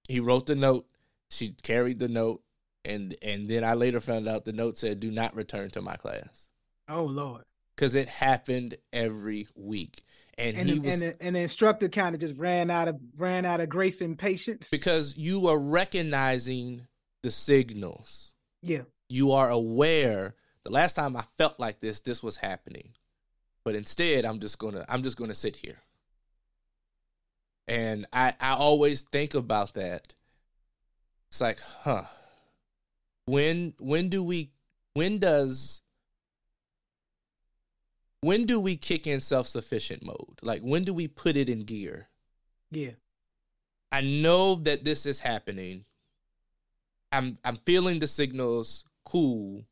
He 0.08 0.20
wrote 0.20 0.46
the 0.46 0.56
note. 0.56 0.88
She 1.30 1.50
carried 1.64 2.00
the 2.00 2.08
note, 2.08 2.42
and 2.86 3.14
and 3.22 3.50
then 3.50 3.64
I 3.64 3.74
later 3.74 4.00
found 4.00 4.28
out 4.28 4.46
the 4.46 4.54
note 4.54 4.78
said, 4.78 5.00
"Do 5.00 5.12
not 5.12 5.36
return 5.36 5.70
to 5.72 5.82
my 5.82 5.96
class," 5.96 6.50
oh 6.90 7.04
Lord. 7.04 7.44
because 7.76 7.96
it 7.96 8.08
happened 8.08 8.76
every 8.94 9.48
week, 9.56 10.02
and, 10.42 10.58
And 10.58 10.68
he 10.70 10.80
the, 10.80 10.86
was 10.88 11.02
and, 11.02 11.12
the, 11.12 11.24
and 11.24 11.36
the 11.36 11.40
instructor 11.42 11.88
kind 11.90 12.16
of 12.16 12.22
just 12.22 12.36
ran 12.38 12.70
out 12.70 12.88
of 12.88 13.00
ran 13.18 13.46
out 13.46 13.60
of 13.62 13.70
grace 13.70 14.02
and 14.02 14.18
patience. 14.18 14.70
because 14.70 15.16
you 15.18 15.48
are 15.48 15.60
recognizing 15.60 16.88
the 17.24 17.32
signals. 17.32 18.34
Yeah. 18.64 18.82
you 19.10 19.32
are 19.32 19.50
aware 19.50 20.36
the 20.64 20.72
last 20.72 20.94
time 20.94 21.16
i 21.16 21.24
felt 21.38 21.60
like 21.60 21.80
this 21.80 22.00
this 22.02 22.22
was 22.22 22.38
happening 22.38 22.94
but 23.64 23.74
instead 23.74 24.24
i'm 24.24 24.40
just 24.40 24.60
gonna 24.60 24.86
i'm 24.88 25.02
just 25.02 25.18
gonna 25.18 25.34
sit 25.34 25.56
here 25.56 25.80
and 27.68 28.06
i 28.14 28.34
i 28.40 28.54
always 28.54 29.02
think 29.02 29.34
about 29.34 29.74
that 29.74 30.14
it's 31.30 31.42
like 31.42 31.60
huh 31.84 32.04
when 33.26 33.74
when 33.80 34.10
do 34.10 34.24
we 34.24 34.52
when 34.94 35.18
does 35.18 35.82
when 38.22 38.46
do 38.46 38.60
we 38.60 38.76
kick 38.76 39.06
in 39.06 39.20
self-sufficient 39.20 40.06
mode 40.06 40.38
like 40.42 40.62
when 40.62 40.84
do 40.84 40.94
we 40.94 41.08
put 41.08 41.36
it 41.36 41.50
in 41.50 41.64
gear 41.64 42.08
Yeah. 42.72 42.92
I 43.92 44.02
know 44.02 44.56
that 44.56 44.86
this 44.86 45.06
is 45.06 45.20
happening. 45.20 45.84
I'm 47.12 47.36
I'm 47.44 47.58
feeling 47.58 48.00
the 48.00 48.08
signals. 48.08 48.86
Cool. 49.04 49.66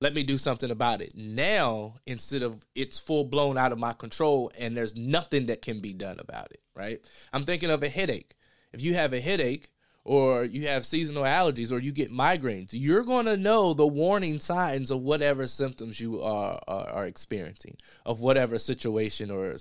Let 0.00 0.12
me 0.12 0.24
do 0.24 0.36
something 0.38 0.70
about 0.70 1.00
it. 1.00 1.12
Now, 1.14 1.94
instead 2.04 2.42
of 2.42 2.66
it's 2.74 2.98
full 2.98 3.24
blown 3.24 3.56
out 3.56 3.70
of 3.70 3.78
my 3.78 3.92
control 3.92 4.50
and 4.58 4.76
there's 4.76 4.96
nothing 4.96 5.46
that 5.46 5.62
can 5.62 5.80
be 5.80 5.92
done 5.92 6.18
about 6.18 6.50
it, 6.50 6.60
right? 6.74 6.98
I'm 7.32 7.44
thinking 7.44 7.70
of 7.70 7.82
a 7.84 7.88
headache. 7.88 8.34
If 8.72 8.82
you 8.82 8.94
have 8.94 9.12
a 9.12 9.20
headache 9.20 9.68
or 10.04 10.44
you 10.44 10.66
have 10.68 10.84
seasonal 10.84 11.24
allergies 11.24 11.72
or 11.72 11.78
you 11.78 11.92
get 11.92 12.12
migraines, 12.12 12.70
you're 12.72 13.04
going 13.04 13.26
to 13.26 13.36
know 13.36 13.72
the 13.72 13.86
warning 13.86 14.38
signs 14.38 14.90
of 14.90 15.00
whatever 15.00 15.46
symptoms 15.46 16.00
you 16.00 16.20
are, 16.20 16.60
are 16.68 16.88
are 16.88 17.06
experiencing, 17.06 17.76
of 18.04 18.20
whatever 18.20 18.58
situation 18.58 19.30
or 19.30 19.56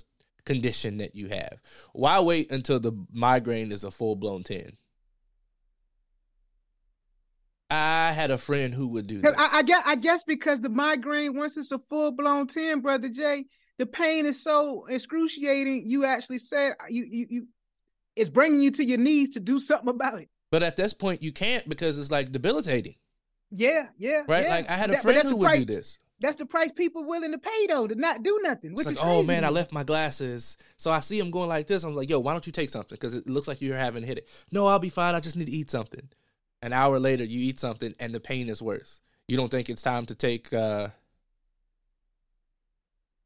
condition 0.46 0.98
that 0.98 1.16
you 1.16 1.30
have. 1.30 1.62
Why 1.94 2.20
wait 2.20 2.52
until 2.52 2.80
the 2.80 2.92
migraine 3.12 3.72
is 3.72 3.84
a 3.84 3.92
full 3.92 4.16
blown 4.16 4.44
10? 4.44 4.78
I 7.70 8.12
had 8.12 8.30
a 8.30 8.38
friend 8.38 8.74
who 8.74 8.90
would 8.90 9.08
do 9.08 9.20
this. 9.20 9.34
I, 9.36 9.60
I 9.60 9.64
guess 9.64 9.84
I 9.86 9.96
guess 9.96 10.24
because 10.24 10.62
the 10.62 10.70
migraine, 10.70 11.36
once 11.36 11.58
it's 11.58 11.72
a 11.72 11.80
full 11.90 12.12
blown 12.12 12.46
ten, 12.46 12.82
brother 12.82 13.10
Jay, 13.10 13.46
the 13.80 13.88
pain 13.88 14.28
is 14.28 14.44
so 14.44 14.86
excruciating. 14.86 15.84
You 15.88 16.06
actually 16.06 16.38
said 16.38 16.76
you 16.90 17.06
you 17.10 17.26
you, 17.30 17.48
it's 18.16 18.30
bringing 18.30 18.62
you 18.62 18.70
to 18.72 18.84
your 18.84 19.00
knees 19.00 19.32
to 19.32 19.40
do 19.40 19.58
something 19.58 19.90
about 19.90 20.22
it. 20.22 20.30
But 20.54 20.62
at 20.62 20.76
this 20.76 20.94
point, 20.94 21.24
you 21.24 21.32
can't 21.32 21.68
because 21.68 21.98
it's 21.98 22.12
like 22.12 22.32
debilitating, 22.32 22.94
Yeah, 23.50 23.88
yeah, 23.98 24.22
right? 24.28 24.44
yeah. 24.46 24.50
Like 24.52 24.70
I 24.70 24.74
had 24.74 24.90
a 24.92 24.94
That- 24.94 25.02
friend 25.02 25.28
who 25.28 25.38
would 25.38 25.46
price, 25.46 25.60
do 25.60 25.66
this. 25.66 25.98
That's 26.20 26.36
the 26.36 26.46
price 26.46 26.72
people 26.72 27.04
willing 27.06 27.32
to 27.32 27.40
pay 27.40 27.68
though 27.68 27.88
to 27.88 27.96
not 27.96 28.22
do 28.22 28.40
nothing. 28.44 28.74
It's 28.74 28.86
like, 28.86 28.98
oh 29.00 29.16
crazy 29.18 29.28
man, 29.30 29.44
I 29.46 29.50
left 29.50 29.74
my 29.74 29.84
glasses. 29.84 30.58
So 30.78 30.92
I 30.92 31.00
see 31.00 31.18
him 31.20 31.32
going 31.32 31.50
like 31.50 31.66
this. 31.66 31.84
I'm 31.84 31.96
like, 31.96 32.08
yo, 32.10 32.20
why 32.20 32.34
don't 32.34 32.46
you 32.46 32.54
take 32.54 32.70
something? 32.70 32.96
Because 32.96 33.16
it 33.16 33.28
looks 33.28 33.48
like 33.48 33.62
you're 33.62 33.76
having 33.76 34.04
hit 34.04 34.20
it. 34.20 34.28
No, 34.52 34.68
I'll 34.68 34.78
be 34.80 34.90
fine. 34.90 35.16
I 35.16 35.20
just 35.20 35.36
need 35.36 35.48
to 35.48 35.52
eat 35.52 35.72
something. 35.72 36.08
An 36.62 36.72
hour 36.72 37.00
later, 37.00 37.24
you 37.24 37.40
eat 37.40 37.58
something 37.60 37.96
and 38.00 38.14
the 38.14 38.20
pain 38.22 38.48
is 38.48 38.62
worse. 38.62 39.02
You 39.28 39.38
don't 39.38 39.50
think 39.50 39.70
it's 39.70 39.82
time 39.82 40.06
to 40.06 40.16
take. 40.16 40.54
uh 40.54 40.90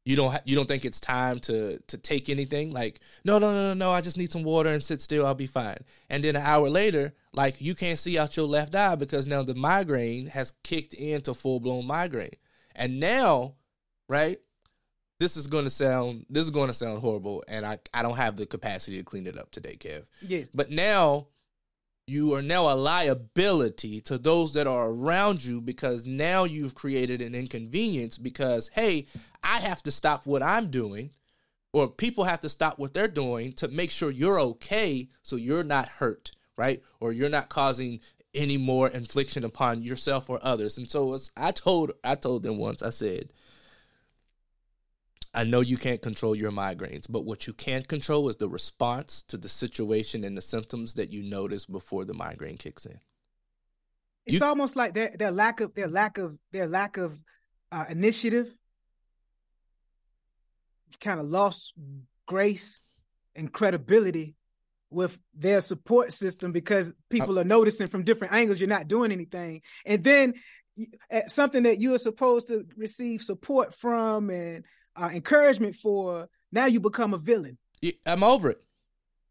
You 0.08 0.16
don't. 0.16 0.32
Ha- 0.32 0.40
you 0.46 0.56
don't 0.56 0.66
think 0.66 0.86
it's 0.86 1.00
time 1.00 1.38
to 1.40 1.78
to 1.88 1.98
take 1.98 2.30
anything? 2.30 2.72
Like, 2.72 2.98
no, 3.26 3.38
no, 3.38 3.52
no, 3.52 3.68
no, 3.68 3.74
no. 3.74 3.90
I 3.90 4.00
just 4.00 4.16
need 4.16 4.32
some 4.32 4.42
water 4.42 4.70
and 4.70 4.82
sit 4.82 5.02
still. 5.02 5.26
I'll 5.26 5.34
be 5.34 5.46
fine. 5.46 5.76
And 6.08 6.24
then 6.24 6.34
an 6.34 6.40
hour 6.42 6.70
later, 6.70 7.12
like 7.34 7.60
you 7.60 7.74
can't 7.74 7.98
see 7.98 8.18
out 8.18 8.34
your 8.34 8.46
left 8.46 8.74
eye 8.74 8.94
because 8.94 9.26
now 9.26 9.42
the 9.42 9.54
migraine 9.54 10.28
has 10.28 10.54
kicked 10.64 10.94
into 10.94 11.34
full 11.34 11.60
blown 11.60 11.86
migraine. 11.86 12.30
And 12.74 12.98
now, 12.98 13.56
right? 14.08 14.38
this 15.20 15.36
is 15.36 15.46
going 15.46 15.64
to 15.64 15.70
sound 15.70 16.24
this 16.30 16.44
is 16.44 16.50
going 16.50 16.68
to 16.68 16.72
sound 16.72 17.00
horrible 17.00 17.42
and 17.48 17.66
I, 17.66 17.78
I 17.92 18.02
don't 18.02 18.16
have 18.16 18.36
the 18.36 18.46
capacity 18.46 18.98
to 18.98 19.02
clean 19.02 19.26
it 19.26 19.36
up 19.36 19.50
today 19.50 19.76
kev 19.76 20.04
Yeah, 20.24 20.44
but 20.54 20.70
now 20.70 21.26
you 22.08 22.34
are 22.34 22.42
now 22.42 22.72
a 22.72 22.74
liability 22.74 24.00
to 24.00 24.16
those 24.16 24.54
that 24.54 24.66
are 24.66 24.90
around 24.90 25.44
you 25.44 25.60
because 25.60 26.06
now 26.06 26.44
you've 26.44 26.74
created 26.74 27.20
an 27.20 27.34
inconvenience 27.34 28.16
because 28.16 28.68
hey 28.68 29.06
i 29.42 29.58
have 29.60 29.82
to 29.82 29.90
stop 29.90 30.26
what 30.26 30.42
i'm 30.42 30.70
doing 30.70 31.10
or 31.72 31.88
people 31.88 32.24
have 32.24 32.40
to 32.40 32.48
stop 32.48 32.78
what 32.78 32.94
they're 32.94 33.08
doing 33.08 33.52
to 33.52 33.68
make 33.68 33.90
sure 33.90 34.10
you're 34.10 34.40
okay 34.40 35.08
so 35.22 35.36
you're 35.36 35.64
not 35.64 35.88
hurt 35.88 36.32
right 36.56 36.82
or 37.00 37.12
you're 37.12 37.28
not 37.28 37.48
causing 37.48 38.00
any 38.34 38.58
more 38.58 38.88
infliction 38.88 39.44
upon 39.44 39.82
yourself 39.82 40.28
or 40.30 40.38
others 40.42 40.78
and 40.78 40.88
so 40.90 41.14
it's, 41.14 41.30
i 41.36 41.50
told 41.50 41.92
i 42.04 42.14
told 42.14 42.42
them 42.42 42.58
once 42.58 42.82
i 42.82 42.90
said 42.90 43.32
I 45.34 45.44
know 45.44 45.60
you 45.60 45.76
can't 45.76 46.00
control 46.00 46.34
your 46.34 46.50
migraines, 46.50 47.06
but 47.08 47.24
what 47.26 47.46
you 47.46 47.52
can 47.52 47.82
control 47.82 48.28
is 48.30 48.36
the 48.36 48.48
response 48.48 49.22
to 49.24 49.36
the 49.36 49.48
situation 49.48 50.24
and 50.24 50.36
the 50.36 50.40
symptoms 50.42 50.94
that 50.94 51.10
you 51.12 51.22
notice 51.22 51.66
before 51.66 52.06
the 52.06 52.14
migraine 52.14 52.56
kicks 52.56 52.86
in. 52.86 52.98
it's 54.26 54.40
You- 54.40 54.46
almost 54.46 54.74
like 54.74 54.94
their 54.94 55.10
their 55.16 55.30
lack 55.30 55.60
of 55.60 55.74
their 55.74 55.86
lack 55.86 56.16
of 56.18 56.38
their 56.50 56.66
lack 56.66 56.96
of 56.96 57.20
uh, 57.70 57.84
initiative. 57.90 58.56
Kind 61.00 61.20
of 61.20 61.26
lost 61.26 61.72
grace 62.26 62.80
and 63.34 63.52
credibility 63.52 64.34
with 64.90 65.18
their 65.34 65.60
support 65.60 66.12
system 66.12 66.50
because 66.50 66.92
people 67.10 67.38
are 67.38 67.44
noticing 67.44 67.86
from 67.86 68.04
different 68.04 68.32
angles 68.32 68.58
you're 68.58 68.68
not 68.68 68.88
doing 68.88 69.12
anything, 69.12 69.62
and 69.84 70.02
then 70.02 70.34
at 71.10 71.30
something 71.30 71.64
that 71.64 71.78
you 71.78 71.94
are 71.94 71.98
supposed 71.98 72.48
to 72.48 72.64
receive 72.76 73.22
support 73.22 73.74
from 73.74 74.30
and 74.30 74.64
uh, 74.96 75.10
encouragement 75.12 75.76
for. 75.76 76.28
Now 76.50 76.64
you 76.64 76.80
become 76.80 77.12
a 77.12 77.18
villain 77.18 77.58
I'm 78.06 78.22
over 78.22 78.50
it. 78.50 78.62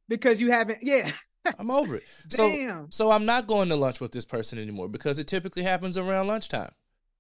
because 0.08 0.40
you 0.40 0.52
haven't. 0.52 0.80
Yeah, 0.82 1.12
I'm 1.60 1.72
over 1.72 1.96
it. 1.96 2.04
So, 2.30 2.50
Damn. 2.50 2.92
so 2.92 3.12
I'm 3.12 3.26
not 3.26 3.48
going 3.48 3.70
to 3.70 3.76
lunch 3.76 4.00
with 4.02 4.12
this 4.12 4.26
person 4.26 4.60
anymore 4.60 4.90
because 4.90 5.20
it 5.20 5.28
typically 5.28 5.64
happens 5.64 5.98
around 5.98 6.28
lunchtime. 6.28 6.72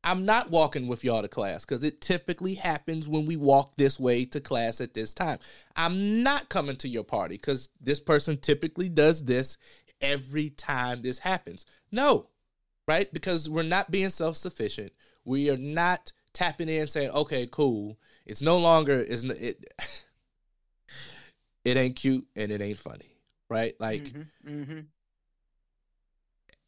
I'm 0.07 0.23
not 0.23 0.49
walking 0.49 0.87
with 0.87 1.03
y'all 1.03 1.21
to 1.21 1.27
class 1.27 1.65
because 1.65 1.83
it 1.83 1.99
typically 1.99 2.53
happens 2.53 3.09
when 3.09 3.25
we 3.25 3.35
walk 3.35 3.75
this 3.75 3.99
way 3.99 4.23
to 4.27 4.39
class 4.39 4.79
at 4.79 4.93
this 4.93 5.13
time. 5.13 5.37
I'm 5.75 6.23
not 6.23 6.47
coming 6.47 6.77
to 6.77 6.87
your 6.87 7.03
party 7.03 7.35
because 7.35 7.71
this 7.81 7.99
person 7.99 8.37
typically 8.37 8.87
does 8.87 9.25
this 9.25 9.57
every 9.99 10.49
time 10.49 11.01
this 11.01 11.19
happens. 11.19 11.65
No, 11.91 12.29
right? 12.87 13.11
Because 13.11 13.49
we're 13.49 13.63
not 13.63 13.91
being 13.91 14.07
self 14.07 14.37
sufficient. 14.37 14.93
We 15.25 15.49
are 15.49 15.57
not 15.57 16.13
tapping 16.31 16.69
in 16.69 16.87
saying, 16.87 17.11
okay, 17.11 17.45
cool. 17.51 17.99
It's 18.25 18.41
no 18.41 18.59
longer, 18.59 19.01
is 19.01 19.25
it, 19.25 19.65
it 21.65 21.75
ain't 21.75 21.97
cute 21.97 22.25
and 22.33 22.49
it 22.49 22.61
ain't 22.61 22.77
funny, 22.77 23.17
right? 23.49 23.73
Like, 23.77 24.03
Mm-hmm, 24.03 24.61
mm-hmm. 24.61 24.79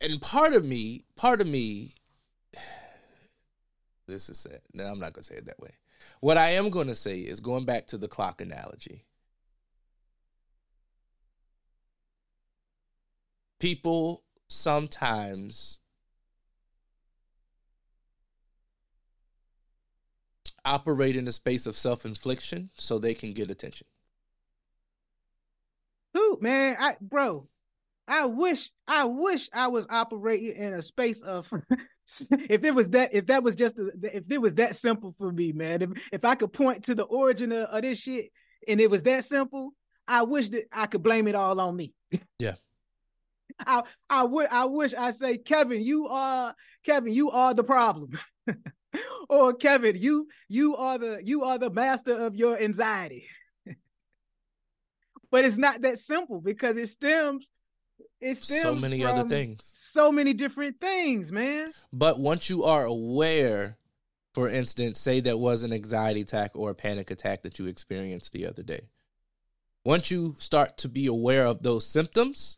and 0.01 0.21
part 0.21 0.51
of 0.51 0.65
me, 0.65 1.03
part 1.15 1.39
of 1.39 1.47
me, 1.47 1.93
this 4.09 4.29
is 4.29 4.39
sad. 4.39 4.61
No, 4.73 4.85
I'm 4.85 4.99
not 4.99 5.13
gonna 5.13 5.23
say 5.23 5.35
it 5.35 5.45
that 5.45 5.59
way. 5.59 5.71
What 6.21 6.37
I 6.37 6.51
am 6.51 6.69
gonna 6.69 6.95
say 6.95 7.19
is 7.19 7.39
going 7.39 7.65
back 7.65 7.87
to 7.87 7.97
the 7.97 8.07
clock 8.07 8.41
analogy. 8.41 9.05
People 13.59 14.23
sometimes 14.47 15.81
operate 20.65 21.15
in 21.15 21.27
a 21.27 21.31
space 21.31 21.65
of 21.65 21.75
self-infliction 21.75 22.69
so 22.75 22.97
they 22.97 23.13
can 23.13 23.33
get 23.33 23.49
attention. 23.49 23.87
Dude, 26.13 26.41
man, 26.41 26.75
I 26.79 26.95
bro, 27.01 27.47
I 28.09 28.25
wish 28.25 28.71
I 28.87 29.05
wish 29.05 29.49
I 29.53 29.67
was 29.67 29.85
operating 29.89 30.55
in 30.55 30.73
a 30.73 30.81
space 30.81 31.21
of 31.21 31.47
if 32.31 32.63
it 32.63 32.73
was 32.73 32.89
that 32.89 33.13
if 33.13 33.27
that 33.27 33.43
was 33.43 33.55
just 33.55 33.77
a, 33.77 33.91
if 34.01 34.23
it 34.29 34.41
was 34.41 34.55
that 34.55 34.75
simple 34.75 35.13
for 35.17 35.31
me, 35.31 35.51
man. 35.53 35.83
If 35.83 35.89
if 36.11 36.25
I 36.25 36.33
could 36.33 36.51
point 36.51 36.85
to 36.85 36.95
the 36.95 37.03
origin 37.03 37.51
of, 37.51 37.67
of 37.67 37.83
this 37.83 37.99
shit 37.99 38.31
and 38.67 38.81
it 38.81 38.89
was 38.89 39.03
that 39.03 39.23
simple, 39.23 39.73
I 40.07 40.23
wish 40.23 40.49
that 40.49 40.63
I 40.71 40.87
could 40.87 41.03
blame 41.03 41.27
it 41.27 41.35
all 41.35 41.59
on 41.59 41.75
me. 41.75 41.93
Yeah. 42.39 42.55
I 43.59 43.83
I 44.09 44.23
would 44.23 44.47
I 44.49 44.65
wish 44.65 44.93
I 44.93 45.11
say 45.11 45.37
Kevin, 45.37 45.83
you 45.83 46.07
are 46.07 46.55
Kevin, 46.85 47.13
you 47.13 47.29
are 47.29 47.53
the 47.53 47.63
problem. 47.63 48.11
or 49.29 49.53
Kevin, 49.53 49.97
you 49.97 50.27
you 50.47 50.75
are 50.77 50.97
the 50.97 51.21
you 51.23 51.43
are 51.43 51.57
the 51.57 51.69
master 51.69 52.13
of 52.13 52.35
your 52.35 52.57
anxiety. 52.57 53.27
but 55.29 55.43
it's 55.45 55.57
not 55.57 55.81
that 55.81 55.99
simple 55.99 56.39
because 56.39 56.77
it 56.77 56.87
stems 56.87 57.45
it 58.21 58.37
stems 58.37 58.61
So 58.61 58.75
many 58.75 59.03
other 59.03 59.27
things. 59.27 59.69
So 59.73 60.11
many 60.11 60.33
different 60.33 60.79
things, 60.79 61.31
man. 61.31 61.73
But 61.93 62.19
once 62.19 62.49
you 62.49 62.63
are 62.63 62.85
aware, 62.85 63.77
for 64.33 64.49
instance, 64.49 64.99
say 64.99 65.19
that 65.21 65.39
was 65.39 65.63
an 65.63 65.73
anxiety 65.73 66.21
attack 66.21 66.51
or 66.53 66.71
a 66.71 66.75
panic 66.75 67.11
attack 67.11 67.43
that 67.43 67.59
you 67.59 67.65
experienced 67.67 68.33
the 68.33 68.45
other 68.45 68.63
day. 68.63 68.89
Once 69.85 70.11
you 70.11 70.35
start 70.37 70.77
to 70.77 70.89
be 70.89 71.05
aware 71.07 71.45
of 71.45 71.63
those 71.63 71.85
symptoms 71.85 72.57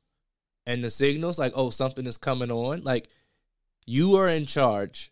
and 0.66 0.84
the 0.84 0.90
signals, 0.90 1.40
like, 1.40 1.54
oh, 1.56 1.70
something 1.70 2.06
is 2.06 2.18
coming 2.18 2.52
on, 2.52 2.84
like 2.84 3.08
you 3.86 4.16
are 4.16 4.28
in 4.28 4.46
charge 4.46 5.12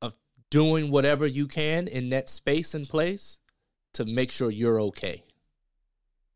of 0.00 0.16
doing 0.50 0.90
whatever 0.90 1.26
you 1.26 1.46
can 1.46 1.88
in 1.88 2.10
that 2.10 2.28
space 2.28 2.74
and 2.74 2.88
place 2.88 3.40
to 3.94 4.04
make 4.04 4.30
sure 4.30 4.50
you're 4.50 4.80
okay. 4.80 5.24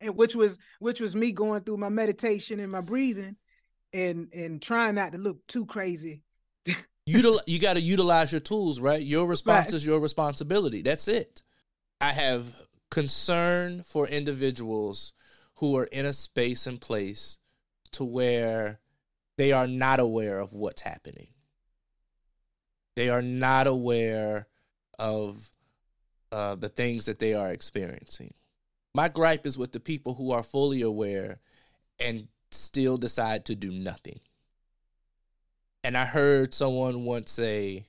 And 0.03 0.17
which 0.17 0.35
was 0.35 0.59
which 0.81 1.01
was 1.01 1.15
me 1.15 1.33
going 1.33 1.62
through 1.62 1.77
my 1.79 1.88
meditation 1.88 2.61
and 2.61 2.71
my 2.71 2.81
breathing 2.81 3.37
and 3.93 4.29
and 4.33 4.61
trying 4.61 4.95
not 4.95 5.12
to 5.12 5.19
look 5.19 5.47
too 5.47 5.65
crazy 5.67 6.23
Util- 7.09 7.41
you 7.47 7.59
got 7.59 7.75
to 7.75 7.81
utilize 7.81 8.31
your 8.33 8.41
tools, 8.41 8.79
right? 8.79 9.03
Your 9.03 9.27
response 9.27 9.73
Right. 9.73 9.75
is 9.75 9.85
your 9.85 9.99
responsibility. 10.01 10.83
That's 10.83 11.09
it. 11.09 11.43
I 12.01 12.12
have 12.12 12.55
concern 12.93 13.83
for 13.83 14.07
individuals 14.07 15.12
who 15.57 15.77
are 15.77 15.85
in 15.87 16.07
a 16.07 16.12
space 16.12 16.67
and 16.69 16.81
place 16.81 17.38
to 17.93 18.05
where 18.05 18.79
they 19.37 19.51
are 19.51 19.67
not 19.67 19.99
aware 19.99 20.38
of 20.38 20.53
what's 20.53 20.83
happening. 20.83 21.27
They 22.95 23.09
are 23.09 23.23
not 23.23 23.67
aware 23.67 24.47
of 24.99 25.51
uh, 26.31 26.55
the 26.55 26.69
things 26.69 27.07
that 27.07 27.19
they 27.19 27.35
are 27.35 27.51
experiencing. 27.51 28.33
My 28.95 29.09
gripe 29.09 29.47
is 29.47 29.57
with 29.57 29.73
the 29.73 29.81
people 29.81 30.15
who 30.15 30.33
are 30.33 30.43
fully 30.43 30.83
aware 30.83 31.41
and 31.99 32.29
still 32.51 32.99
decide 32.99 33.45
to 33.47 33.55
do 33.55 33.71
nothing. 33.71 34.21
And 35.85 35.97
I 35.97 36.05
heard 36.05 36.55
someone 36.55 37.05
once 37.05 37.31
say, 37.31 37.85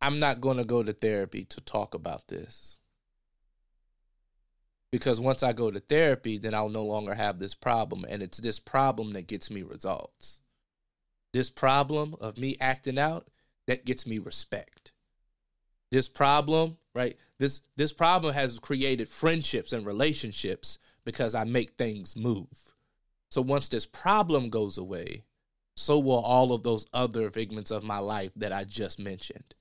I'm 0.00 0.20
not 0.20 0.40
going 0.40 0.58
to 0.58 0.64
go 0.64 0.82
to 0.82 0.92
therapy 0.92 1.44
to 1.44 1.60
talk 1.62 1.94
about 1.94 2.28
this. 2.28 2.78
Because 4.92 5.20
once 5.20 5.42
I 5.42 5.52
go 5.52 5.70
to 5.70 5.80
therapy, 5.80 6.38
then 6.38 6.54
I'll 6.54 6.68
no 6.68 6.84
longer 6.84 7.14
have 7.14 7.38
this 7.38 7.54
problem. 7.54 8.04
And 8.08 8.22
it's 8.22 8.38
this 8.38 8.60
problem 8.60 9.12
that 9.12 9.26
gets 9.26 9.50
me 9.50 9.62
results. 9.62 10.40
This 11.32 11.50
problem 11.50 12.14
of 12.20 12.38
me 12.38 12.56
acting 12.60 12.98
out, 12.98 13.28
that 13.66 13.84
gets 13.84 14.06
me 14.06 14.18
respect. 14.18 14.92
This 15.90 16.08
problem, 16.08 16.78
right? 16.96 17.16
This 17.38 17.60
this 17.76 17.92
problem 17.92 18.32
has 18.32 18.58
created 18.58 19.06
friendships 19.06 19.74
and 19.74 19.84
relationships 19.84 20.78
because 21.04 21.34
I 21.34 21.44
make 21.44 21.72
things 21.72 22.16
move. 22.16 22.74
So 23.28 23.42
once 23.42 23.68
this 23.68 23.84
problem 23.84 24.48
goes 24.48 24.78
away, 24.78 25.24
so 25.76 25.98
will 25.98 26.20
all 26.20 26.54
of 26.54 26.62
those 26.62 26.86
other 26.94 27.28
figments 27.30 27.70
of 27.70 27.84
my 27.84 27.98
life 27.98 28.32
that 28.36 28.52
I 28.52 28.64
just 28.64 28.98
mentioned. 28.98 29.54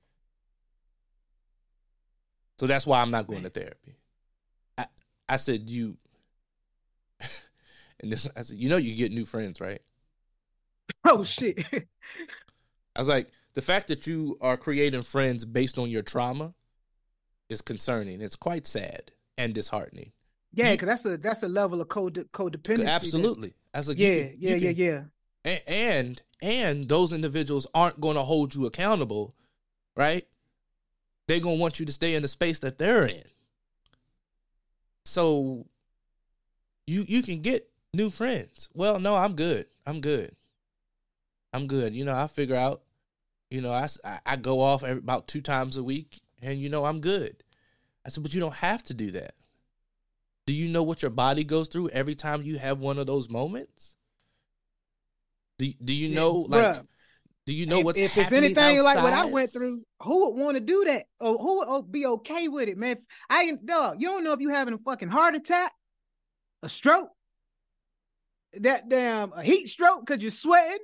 So 2.57 2.67
that's 2.67 2.87
why 2.87 3.01
I'm 3.01 3.11
not 3.11 3.27
going 3.27 3.43
to 3.43 3.49
therapy. 3.49 3.97
I, 4.77 4.85
I 5.27 5.35
said, 5.35 5.69
you, 5.69 5.97
and 7.99 8.13
this, 8.13 8.29
I 8.37 8.41
said, 8.43 8.57
you 8.57 8.69
know, 8.69 8.77
you 8.77 8.95
get 8.95 9.11
new 9.11 9.25
friends, 9.25 9.59
right? 9.59 9.81
oh 11.03 11.23
shit 11.23 11.65
I 12.95 12.99
was 12.99 13.09
like, 13.09 13.27
the 13.55 13.61
fact 13.61 13.87
that 13.87 14.07
you 14.07 14.37
are 14.39 14.55
creating 14.55 15.01
friends 15.01 15.43
based 15.43 15.77
on 15.77 15.89
your 15.89 16.03
trauma 16.03 16.53
is 17.49 17.61
concerning. 17.61 18.21
It's 18.21 18.35
quite 18.35 18.65
sad 18.67 19.11
and 19.37 19.53
disheartening. 19.53 20.11
yeah 20.53 20.71
because 20.71 20.87
that's 20.87 21.05
a 21.05 21.17
that's 21.17 21.43
a 21.43 21.47
level 21.47 21.81
of 21.81 21.89
code 21.89 22.27
codependency 22.31 22.87
Absolutely. 22.87 23.53
Was 23.75 23.89
like, 23.89 23.97
yeah 23.99 24.13
can- 24.19 24.35
yeah 24.39 24.55
you 24.55 24.69
yeah 24.69 24.69
yeah 24.69 25.01
A- 25.45 25.69
and 25.71 26.21
and 26.41 26.87
those 26.89 27.11
individuals 27.13 27.67
aren't 27.73 27.99
going 28.01 28.15
to 28.15 28.21
hold 28.23 28.53
you 28.55 28.65
accountable, 28.65 29.33
right? 29.95 30.25
They're 31.27 31.39
going 31.39 31.57
to 31.57 31.61
want 31.61 31.79
you 31.79 31.85
to 31.87 31.91
stay 31.91 32.15
in 32.15 32.21
the 32.21 32.27
space 32.27 32.59
that 32.59 32.77
they're 32.77 33.05
in. 33.05 33.23
So 35.05 35.65
you 36.87 37.05
you 37.07 37.21
can 37.23 37.41
get 37.41 37.69
new 37.93 38.09
friends. 38.09 38.69
Well, 38.73 38.99
no, 38.99 39.15
I'm 39.15 39.33
good. 39.35 39.65
I'm 39.85 40.01
good. 40.01 40.31
I'm 41.53 41.67
good. 41.67 41.93
You 41.93 42.05
know, 42.05 42.15
I 42.15 42.27
figure 42.27 42.55
out. 42.55 42.81
You 43.51 43.61
know, 43.61 43.71
I 43.71 43.87
I 44.25 44.35
go 44.35 44.59
off 44.59 44.83
about 44.83 45.27
two 45.27 45.41
times 45.41 45.77
a 45.77 45.83
week, 45.83 46.19
and 46.45 46.59
you 46.59 46.69
know 46.69 46.85
I'm 46.85 46.99
good. 46.99 47.43
I 48.05 48.09
said, 48.09 48.23
but 48.23 48.33
you 48.33 48.39
don't 48.39 48.53
have 48.55 48.83
to 48.83 48.93
do 48.93 49.11
that. 49.11 49.33
Do 50.45 50.53
you 50.53 50.71
know 50.71 50.83
what 50.83 51.01
your 51.01 51.11
body 51.11 51.43
goes 51.43 51.69
through 51.69 51.89
every 51.89 52.15
time 52.15 52.43
you 52.43 52.59
have 52.59 52.79
one 52.79 52.99
of 52.99 53.07
those 53.07 53.29
moments? 53.29 53.95
Do 55.57 55.71
Do 55.83 55.93
you 55.93 56.09
Yeah, 56.09 56.15
know 56.15 56.31
like? 56.47 56.61
bruh. 56.61 56.87
Do 57.47 57.53
you 57.53 57.67
know 57.67 57.79
if, 57.79 57.85
what's 57.85 57.99
if 57.99 58.05
it's 58.05 58.15
happening 58.15 58.57
anything 58.57 58.83
like 58.83 58.95
what 59.03 59.13
I 59.13 59.25
went 59.25 59.53
through, 59.53 59.83
who 60.01 60.25
would 60.25 60.41
want 60.43 60.55
to 60.55 60.61
do 60.61 60.83
that? 60.85 61.05
Or 61.19 61.37
who 61.37 61.59
would 61.59 61.67
oh, 61.69 61.83
be 61.83 62.07
okay 62.07 62.47
with 62.47 62.69
it, 62.69 62.77
man? 62.77 62.97
If 62.97 63.03
I 63.29 63.51
dog, 63.63 63.97
you 63.99 64.07
don't 64.07 64.23
know 64.23 64.33
if 64.33 64.39
you 64.39 64.49
having 64.49 64.73
a 64.73 64.79
fucking 64.79 65.09
heart 65.09 65.35
attack, 65.35 65.71
a 66.63 66.69
stroke, 66.69 67.09
that 68.53 68.89
damn 68.89 69.31
a 69.33 69.43
heat 69.43 69.67
stroke 69.67 70.05
because 70.05 70.23
you're 70.23 70.31
sweating. 70.31 70.79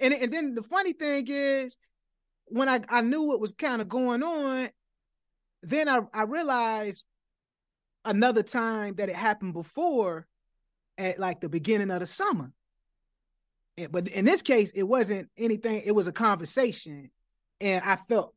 And, 0.00 0.12
and 0.12 0.32
then 0.32 0.54
the 0.56 0.64
funny 0.64 0.92
thing 0.92 1.26
is, 1.28 1.76
when 2.46 2.68
I, 2.68 2.80
I 2.88 3.02
knew 3.02 3.22
what 3.22 3.40
was 3.40 3.52
kind 3.52 3.80
of 3.80 3.88
going 3.88 4.24
on, 4.24 4.70
then 5.62 5.88
I, 5.88 6.00
I 6.12 6.22
realized 6.22 7.04
another 8.04 8.42
time 8.42 8.94
that 8.96 9.08
it 9.08 9.14
happened 9.14 9.54
before 9.54 10.26
at 10.98 11.18
like 11.18 11.40
the 11.40 11.48
beginning 11.48 11.90
of 11.90 12.00
the 12.00 12.06
summer. 12.06 12.52
And- 13.76 13.92
but 13.92 14.08
in 14.08 14.24
this 14.24 14.42
case, 14.42 14.72
it 14.74 14.82
wasn't 14.82 15.30
anything, 15.36 15.82
it 15.84 15.94
was 15.94 16.06
a 16.06 16.12
conversation. 16.12 17.10
And 17.60 17.84
I 17.84 17.96
felt 18.08 18.34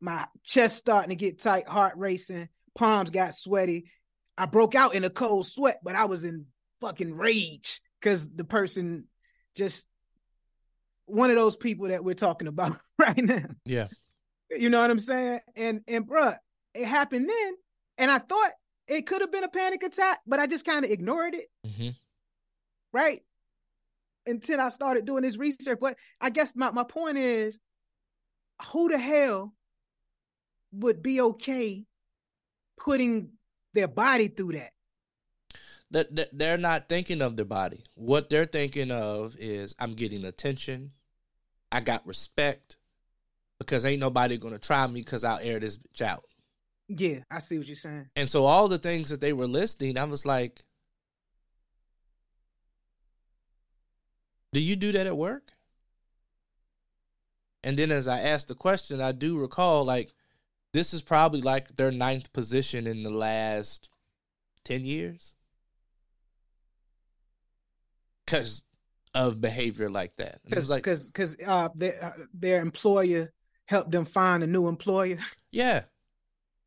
my 0.00 0.26
chest 0.44 0.76
starting 0.76 1.10
to 1.10 1.16
get 1.16 1.40
tight, 1.40 1.66
heart 1.68 1.94
racing, 1.96 2.48
palms 2.76 3.10
got 3.10 3.34
sweaty. 3.34 3.90
I 4.36 4.46
broke 4.46 4.74
out 4.74 4.94
in 4.94 5.04
a 5.04 5.10
cold 5.10 5.46
sweat, 5.46 5.80
but 5.82 5.94
I 5.96 6.04
was 6.04 6.24
in 6.24 6.46
fucking 6.80 7.14
rage 7.14 7.80
because 8.00 8.28
the 8.28 8.44
person 8.44 9.04
just 9.54 9.86
one 11.06 11.30
of 11.30 11.36
those 11.36 11.56
people 11.56 11.88
that 11.88 12.04
we're 12.04 12.14
talking 12.14 12.48
about 12.48 12.78
right 12.98 13.16
now. 13.16 13.46
Yeah. 13.64 13.86
You 14.50 14.68
know 14.68 14.80
what 14.80 14.90
I'm 14.90 15.00
saying? 15.00 15.40
And 15.54 15.80
and 15.88 16.06
bruh, 16.06 16.36
it 16.76 16.86
happened 16.86 17.28
then, 17.28 17.54
and 17.98 18.10
I 18.10 18.18
thought 18.18 18.50
it 18.88 19.06
could 19.06 19.20
have 19.20 19.32
been 19.32 19.44
a 19.44 19.48
panic 19.48 19.82
attack, 19.82 20.20
but 20.26 20.38
I 20.38 20.46
just 20.46 20.64
kind 20.64 20.84
of 20.84 20.90
ignored 20.90 21.34
it, 21.34 21.48
hmm 21.76 21.88
right? 22.92 23.22
Until 24.26 24.60
I 24.60 24.70
started 24.70 25.04
doing 25.04 25.22
this 25.22 25.36
research. 25.36 25.78
But 25.80 25.96
I 26.20 26.30
guess 26.30 26.56
my, 26.56 26.70
my 26.70 26.84
point 26.84 27.18
is 27.18 27.58
who 28.72 28.88
the 28.88 28.98
hell 28.98 29.54
would 30.72 31.02
be 31.02 31.20
okay 31.20 31.84
putting 32.78 33.30
their 33.74 33.88
body 33.88 34.28
through 34.28 34.52
that? 34.52 34.72
that, 35.90 36.14
that 36.16 36.28
they're 36.32 36.58
not 36.58 36.88
thinking 36.88 37.22
of 37.22 37.36
their 37.36 37.44
body. 37.46 37.84
What 37.94 38.28
they're 38.28 38.44
thinking 38.44 38.90
of 38.90 39.36
is 39.38 39.74
I'm 39.78 39.94
getting 39.94 40.24
attention. 40.24 40.92
I 41.70 41.80
got 41.80 42.06
respect 42.06 42.76
because 43.58 43.86
ain't 43.86 44.00
nobody 44.00 44.36
gonna 44.38 44.58
try 44.58 44.86
me 44.86 45.00
because 45.00 45.24
I'll 45.24 45.38
air 45.40 45.60
this 45.60 45.78
bitch 45.78 46.02
out. 46.02 46.24
Yeah, 46.88 47.20
I 47.30 47.38
see 47.40 47.58
what 47.58 47.66
you're 47.66 47.76
saying. 47.76 48.06
And 48.14 48.28
so 48.28 48.44
all 48.44 48.68
the 48.68 48.78
things 48.78 49.10
that 49.10 49.20
they 49.20 49.32
were 49.32 49.46
listing, 49.46 49.98
I 49.98 50.04
was 50.04 50.24
like, 50.24 50.60
Do 54.52 54.60
you 54.62 54.74
do 54.74 54.90
that 54.92 55.06
at 55.06 55.16
work? 55.18 55.50
And 57.62 57.76
then 57.76 57.90
as 57.90 58.08
I 58.08 58.20
asked 58.20 58.48
the 58.48 58.54
question, 58.54 59.00
I 59.02 59.12
do 59.12 59.38
recall 59.38 59.84
like 59.84 60.14
this 60.72 60.94
is 60.94 61.02
probably 61.02 61.42
like 61.42 61.76
their 61.76 61.90
ninth 61.90 62.32
position 62.32 62.86
in 62.86 63.02
the 63.02 63.10
last 63.10 63.90
10 64.64 64.84
years 64.84 65.34
because 68.24 68.64
of 69.14 69.40
behavior 69.40 69.90
like 69.90 70.16
that. 70.16 70.40
And 70.44 70.52
it 70.52 70.56
was 70.56 70.68
Because 70.68 70.70
like, 70.70 70.82
because 70.84 71.06
because 71.08 71.36
uh, 71.46 71.68
their 71.74 72.02
uh, 72.04 72.24
their 72.32 72.60
employer 72.60 73.32
helped 73.66 73.90
them 73.90 74.04
find 74.04 74.42
a 74.42 74.46
new 74.46 74.68
employer. 74.68 75.18
yeah. 75.50 75.82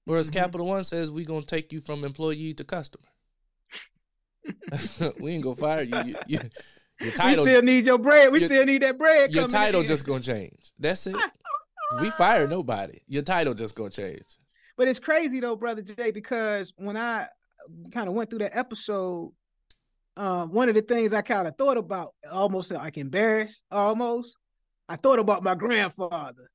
Whereas 0.09 0.31
Mhm. 0.31 0.33
Capital 0.33 0.65
One 0.65 0.83
says 0.83 1.11
we're 1.11 1.23
gonna 1.27 1.45
take 1.45 1.71
you 1.71 1.81
from 1.81 2.03
employee 2.03 2.55
to 2.55 2.63
customer. 2.63 3.05
we 5.19 5.33
ain't 5.33 5.43
gonna 5.43 5.55
fire 5.55 5.83
you. 5.83 5.95
you, 6.03 6.15
you 6.25 6.39
your 6.99 7.11
title, 7.13 7.43
we 7.45 7.51
still 7.51 7.61
need 7.61 7.85
your 7.85 7.99
bread. 7.99 8.31
We 8.31 8.39
your- 8.39 8.49
still 8.49 8.65
need 8.65 8.81
that 8.81 8.97
bread. 8.97 9.31
your 9.31 9.47
title 9.47 9.81
in. 9.81 9.87
just 9.87 10.07
gonna 10.07 10.21
change. 10.21 10.73
That's 10.79 11.05
it. 11.05 11.15
we 12.01 12.09
fire 12.17 12.47
nobody. 12.47 12.97
Your 13.05 13.21
title 13.21 13.53
just 13.53 13.75
gonna 13.75 13.91
change. 13.91 14.25
But 14.77 14.87
it's 14.87 14.99
crazy 14.99 15.39
though, 15.41 15.55
brother 15.55 15.83
Jay, 15.83 16.09
because 16.09 16.73
when 16.77 16.97
I 16.97 17.27
kind 17.91 18.09
of 18.09 18.15
went 18.15 18.31
through 18.31 18.39
that 18.39 18.57
episode, 18.57 19.31
uh, 20.17 20.47
one 20.47 20.69
of 20.69 20.75
the 20.75 20.81
things 20.81 21.13
I 21.13 21.21
kind 21.21 21.47
of 21.47 21.55
thought 21.55 21.77
about, 21.77 22.15
almost 22.31 22.71
like 22.71 22.97
embarrassed, 22.97 23.61
almost, 23.69 24.35
I 24.87 24.95
thought 24.95 25.19
about 25.19 25.43
my 25.43 25.53
grandfather. 25.53 26.49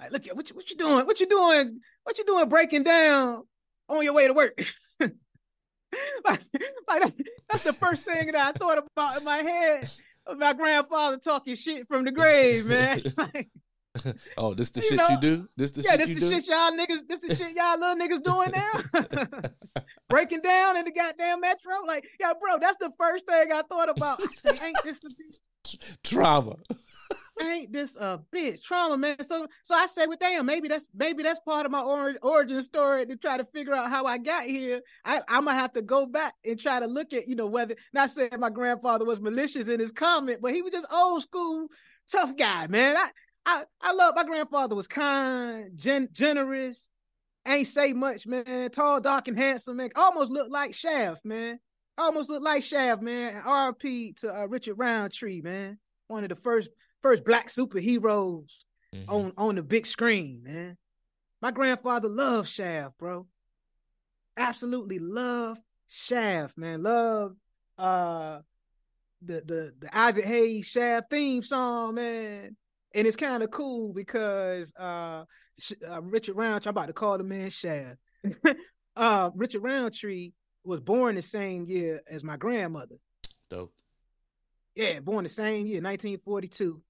Like, 0.00 0.12
look 0.12 0.26
at 0.26 0.36
what 0.36 0.50
you, 0.50 0.56
what 0.56 0.70
you 0.70 0.76
doing? 0.76 1.06
What 1.06 1.20
you 1.20 1.26
doing? 1.26 1.80
What 2.02 2.18
you 2.18 2.24
doing? 2.24 2.48
Breaking 2.48 2.82
down 2.82 3.44
on 3.88 4.02
your 4.02 4.14
way 4.14 4.26
to 4.26 4.34
work? 4.34 4.58
like, 5.00 6.40
like 6.88 7.14
that's, 7.48 7.64
the 7.64 7.72
first 7.72 8.04
thing 8.04 8.26
that 8.26 8.34
I 8.34 8.52
thought 8.52 8.78
about 8.78 9.18
in 9.18 9.24
my 9.24 9.38
head. 9.38 9.88
Of 10.26 10.38
my 10.38 10.54
grandfather 10.54 11.18
talking 11.18 11.54
shit 11.54 11.86
from 11.86 12.04
the 12.04 12.10
grave, 12.10 12.64
man. 12.64 13.02
Like, 13.18 13.50
Oh, 14.36 14.54
this 14.54 14.70
the 14.70 14.80
You 14.80 14.88
shit 14.88 14.98
know, 14.98 15.08
you 15.08 15.20
do? 15.20 15.48
This 15.56 15.72
the 15.72 15.82
yeah, 15.82 15.92
shit 15.92 16.00
this 16.00 16.08
you 16.08 16.14
the 16.16 16.20
do? 16.20 16.32
shit 16.32 16.46
y'all 16.46 16.72
niggas. 16.72 17.08
This 17.08 17.24
is 17.24 17.38
shit 17.38 17.54
y'all 17.54 17.78
little 17.78 17.96
niggas 17.96 18.22
doing 18.24 18.50
now. 18.52 19.82
Breaking 20.08 20.40
down 20.40 20.76
in 20.76 20.84
the 20.84 20.92
goddamn 20.92 21.40
metro. 21.40 21.84
Like, 21.86 22.04
yeah, 22.18 22.32
bro, 22.40 22.58
that's 22.60 22.76
the 22.78 22.90
first 22.98 23.26
thing 23.26 23.52
I 23.52 23.62
thought 23.62 23.88
about. 23.88 24.20
I 24.20 24.26
said, 24.32 24.60
ain't 24.62 24.76
this? 24.82 25.04
Trauma. 26.02 26.56
Ain't 27.40 27.72
this 27.72 27.96
a 27.96 28.20
bitch? 28.32 28.62
Trauma, 28.62 28.96
man. 28.96 29.22
So, 29.24 29.48
so 29.64 29.74
I 29.74 29.86
said, 29.86 30.06
well, 30.06 30.18
damn, 30.20 30.46
maybe 30.46 30.68
that's 30.68 30.86
maybe 30.94 31.22
that's 31.24 31.40
part 31.40 31.66
of 31.66 31.72
my 31.72 31.80
or- 31.80 32.16
origin 32.22 32.62
story 32.62 33.04
to 33.06 33.16
try 33.16 33.36
to 33.36 33.44
figure 33.44 33.74
out 33.74 33.90
how 33.90 34.06
I 34.06 34.18
got 34.18 34.44
here. 34.44 34.82
I, 35.04 35.20
I'm 35.26 35.46
gonna 35.46 35.58
have 35.58 35.72
to 35.72 35.82
go 35.82 36.06
back 36.06 36.34
and 36.44 36.58
try 36.58 36.78
to 36.78 36.86
look 36.86 37.12
at, 37.12 37.26
you 37.26 37.34
know, 37.34 37.46
whether 37.46 37.74
not 37.92 38.10
saying 38.10 38.30
my 38.38 38.50
grandfather 38.50 39.04
was 39.04 39.20
malicious 39.20 39.68
in 39.68 39.80
his 39.80 39.90
comment, 39.90 40.40
but 40.42 40.54
he 40.54 40.62
was 40.62 40.72
just 40.72 40.86
old 40.92 41.22
school 41.22 41.68
tough 42.10 42.36
guy, 42.36 42.68
man. 42.68 42.96
I 42.96 43.08
I, 43.46 43.64
I 43.80 43.92
love 43.92 44.14
my 44.16 44.24
grandfather 44.24 44.74
was 44.74 44.86
kind, 44.86 45.70
gen, 45.76 46.08
generous, 46.12 46.88
ain't 47.46 47.66
say 47.66 47.92
much, 47.92 48.26
man. 48.26 48.70
Tall, 48.70 49.00
dark, 49.00 49.28
and 49.28 49.36
handsome, 49.36 49.76
man. 49.76 49.90
Almost 49.96 50.32
looked 50.32 50.50
like 50.50 50.74
Shaft, 50.74 51.24
man. 51.24 51.58
Almost 51.98 52.30
looked 52.30 52.44
like 52.44 52.62
Shaft, 52.62 53.02
man. 53.02 53.36
And 53.36 53.44
RP 53.44 54.16
to 54.20 54.34
uh, 54.34 54.46
Richard 54.46 54.76
Roundtree, 54.78 55.42
man. 55.42 55.78
One 56.08 56.22
of 56.22 56.30
the 56.30 56.36
first 56.36 56.70
first 57.04 57.22
black 57.22 57.48
superheroes 57.48 58.50
Mhm. 58.94 59.04
on 59.08 59.32
on 59.36 59.54
the 59.56 59.62
big 59.62 59.84
screen, 59.86 60.42
man. 60.42 60.78
My 61.42 61.50
grandfather 61.50 62.08
loved 62.08 62.48
Shaft, 62.48 62.96
bro. 62.96 63.26
Absolutely 64.38 64.98
loved 64.98 65.60
Shaft, 65.86 66.56
man. 66.56 66.82
Loved 66.82 67.36
uh 67.76 68.40
the 69.20 69.42
the 69.42 69.74
the 69.78 69.96
Isaac 69.96 70.24
Hayes 70.24 70.66
Shaft 70.66 71.10
theme 71.10 71.42
song, 71.42 71.96
man. 71.96 72.56
And 72.94 73.06
it's 73.06 73.16
kind 73.16 73.42
of 73.42 73.50
cool 73.50 73.92
because 73.92 74.72
uh, 74.78 75.24
uh 75.86 76.02
Richard 76.02 76.36
Roundtree, 76.36 76.68
I'm 76.70 76.76
about 76.76 76.86
to 76.86 76.92
call 76.94 77.18
the 77.18 77.24
man 77.24 77.50
Shaft. 77.50 77.98
uh 78.96 79.30
Richard 79.34 79.62
Roundtree 79.62 80.32
was 80.64 80.80
born 80.80 81.16
the 81.16 81.22
same 81.22 81.66
year 81.66 82.00
as 82.08 82.24
my 82.24 82.38
grandmother. 82.38 82.96
Dope. 83.50 83.74
Yeah, 84.74 85.00
born 85.00 85.24
the 85.24 85.28
same 85.28 85.66
year, 85.66 85.82
1942. 85.82 86.82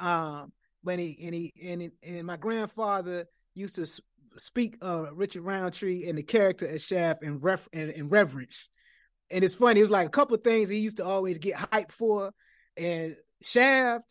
Um, 0.00 0.52
but 0.82 0.98
he 0.98 1.18
and 1.22 1.34
he 1.34 1.52
and 1.62 1.82
he- 1.82 1.90
and 2.02 2.26
my 2.26 2.36
grandfather 2.36 3.26
used 3.54 3.76
to 3.76 3.86
speak 4.36 4.76
uh 4.82 5.12
Richard 5.14 5.42
Roundtree 5.42 6.08
and 6.08 6.16
the 6.16 6.22
character 6.22 6.66
as 6.66 6.82
Shaft 6.82 7.22
in 7.22 7.38
ref 7.40 7.68
in, 7.72 7.90
in 7.90 8.08
reverence. 8.08 8.68
And 9.30 9.44
it's 9.44 9.54
funny, 9.54 9.80
it 9.80 9.84
was 9.84 9.90
like 9.90 10.06
a 10.06 10.10
couple 10.10 10.34
of 10.34 10.42
things 10.42 10.68
he 10.68 10.78
used 10.78 10.96
to 10.96 11.04
always 11.04 11.38
get 11.38 11.54
hyped 11.54 11.92
for. 11.92 12.32
And 12.76 13.14
Shaft, 13.42 14.04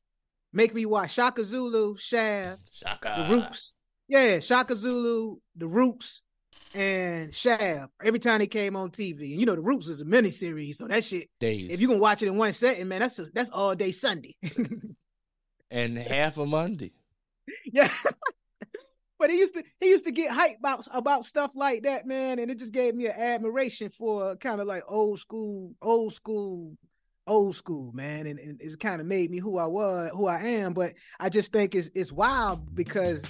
make 0.54 0.73
me 0.73 0.86
watch 0.86 1.13
Shaka 1.13 1.43
Zulu, 1.43 1.97
Shaft, 1.97 2.62
Shaka. 2.71 3.25
the 3.28 3.36
Roots. 3.36 3.73
Yeah, 4.08 4.39
Shaka 4.39 4.75
Zulu, 4.75 5.38
the 5.56 5.67
Roots, 5.67 6.21
and 6.73 7.34
Shaft. 7.34 7.91
Every 8.04 8.19
time 8.19 8.39
they 8.39 8.47
came 8.47 8.75
on 8.75 8.91
TV. 8.91 9.32
And 9.32 9.39
you 9.39 9.45
know, 9.45 9.56
the 9.56 9.62
Roots 9.62 9.88
was 9.88 10.02
a 10.02 10.06
miniseries, 10.06 10.75
so 10.75 10.88
that 10.88 11.04
shit 11.04 11.30
Days. 11.39 11.71
if 11.71 11.82
you 11.82 11.88
can 11.88 11.99
watch 11.99 12.21
it 12.21 12.28
in 12.28 12.38
one 12.38 12.54
setting, 12.54 12.88
man, 12.88 13.02
that's 13.02 13.19
a, 13.19 13.25
that's 13.34 13.49
all 13.49 13.75
day 13.75 13.91
Sunday. 13.91 14.36
and 15.71 15.97
half 15.97 16.38
a 16.38 16.45
Monday. 16.45 16.93
yeah. 17.65 17.91
but 19.19 19.29
he 19.29 19.38
used 19.38 19.53
to 19.53 19.63
he 19.79 19.89
used 19.89 20.05
to 20.05 20.12
get 20.12 20.32
hype 20.32 20.58
about 20.60 20.88
about 20.91 21.25
stuff 21.25 21.51
like 21.55 21.84
that, 21.84 22.05
man, 22.05 22.39
and 22.39 22.49
it 22.49 22.58
just 22.60 22.71
gave 22.71 22.95
me 22.95 23.08
an 23.08 23.19
admiration 23.19 23.89
for 23.97 24.36
kind 24.38 24.62
of 24.62 24.67
like 24.67 24.84
old 24.88 25.19
school, 25.19 25.73
old 25.82 26.13
school, 26.13 26.77
old 27.27 27.55
school, 27.55 27.91
man, 27.93 28.27
and, 28.27 28.39
and 28.39 28.62
it's 28.62 28.75
kind 28.75 29.01
of 29.01 29.08
made 29.08 29.29
me 29.29 29.38
who 29.39 29.58
I 29.58 29.65
was, 29.65 30.12
who 30.13 30.27
I 30.27 30.39
am. 30.39 30.73
But 30.73 30.93
I 31.19 31.29
just 31.29 31.51
think 31.51 31.75
it's 31.75 31.89
it's 31.93 32.12
wild 32.12 32.75
because 32.75 33.23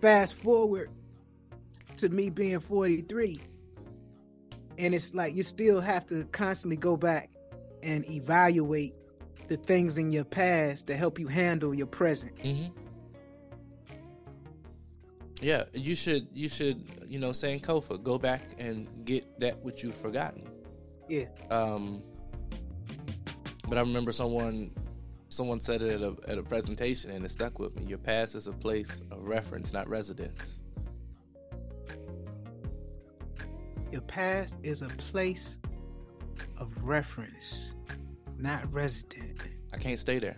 fast 0.00 0.34
forward 0.34 0.90
to 1.96 2.08
me 2.08 2.30
being 2.30 2.58
43 2.58 3.40
and 4.78 4.94
it's 4.94 5.14
like 5.14 5.34
you 5.34 5.42
still 5.42 5.80
have 5.80 6.06
to 6.06 6.24
constantly 6.32 6.76
go 6.76 6.96
back 6.96 7.30
and 7.82 8.08
evaluate 8.10 8.94
the 9.48 9.56
things 9.56 9.98
in 9.98 10.10
your 10.12 10.24
past 10.24 10.86
to 10.86 10.96
help 10.96 11.18
you 11.18 11.26
handle 11.28 11.74
your 11.74 11.86
present 11.86 12.38
hmm 12.40 12.66
Yeah, 15.40 15.64
you 15.74 15.94
should 15.96 16.28
you 16.32 16.48
should 16.48 16.84
you 17.06 17.18
know 17.18 17.30
Sankofa 17.30 18.00
go 18.02 18.16
back 18.18 18.42
and 18.58 18.86
get 19.04 19.24
that 19.40 19.58
which 19.64 19.82
you've 19.82 19.94
forgotten. 19.96 20.44
yeah 21.08 21.26
Um, 21.50 22.02
but 23.68 23.76
I 23.76 23.80
remember 23.80 24.12
someone 24.12 24.70
someone 25.30 25.58
said 25.60 25.82
it 25.82 26.00
at 26.00 26.02
a, 26.02 26.16
at 26.28 26.38
a 26.38 26.42
presentation 26.42 27.10
and 27.10 27.24
it 27.24 27.30
stuck 27.30 27.58
with 27.58 27.74
me. 27.74 27.84
Your 27.86 27.98
past 27.98 28.34
is 28.34 28.46
a 28.46 28.52
place 28.52 29.02
of 29.10 29.26
reference, 29.26 29.72
not 29.72 29.88
residence. 29.88 30.62
Your 33.90 34.02
past 34.02 34.56
is 34.62 34.82
a 34.82 34.88
place 34.88 35.58
of 36.58 36.70
reference, 36.82 37.71
not 38.42 38.70
resident. 38.72 39.40
I 39.72 39.78
can't 39.78 39.98
stay 39.98 40.18
there. 40.18 40.36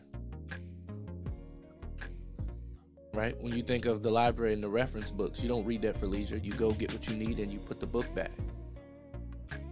Right? 3.14 3.34
When 3.40 3.54
you 3.54 3.62
think 3.62 3.86
of 3.86 4.02
the 4.02 4.10
library 4.10 4.52
and 4.52 4.62
the 4.62 4.68
reference 4.68 5.10
books, 5.10 5.42
you 5.42 5.48
don't 5.48 5.64
read 5.64 5.82
that 5.82 5.96
for 5.96 6.06
leisure. 6.06 6.36
You 6.36 6.52
go 6.52 6.72
get 6.72 6.92
what 6.92 7.08
you 7.08 7.16
need 7.16 7.38
and 7.38 7.50
you 7.50 7.60
put 7.60 7.80
the 7.80 7.86
book 7.86 8.12
back. 8.14 8.32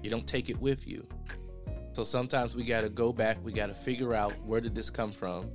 You 0.02 0.10
don't 0.10 0.26
take 0.26 0.48
it 0.48 0.60
with 0.60 0.86
you. 0.88 1.06
So 1.92 2.04
sometimes 2.04 2.56
we 2.56 2.62
got 2.62 2.82
to 2.82 2.88
go 2.88 3.12
back. 3.12 3.44
We 3.44 3.52
got 3.52 3.66
to 3.66 3.74
figure 3.74 4.14
out 4.14 4.32
where 4.44 4.60
did 4.60 4.74
this 4.74 4.88
come 4.88 5.12
from, 5.12 5.50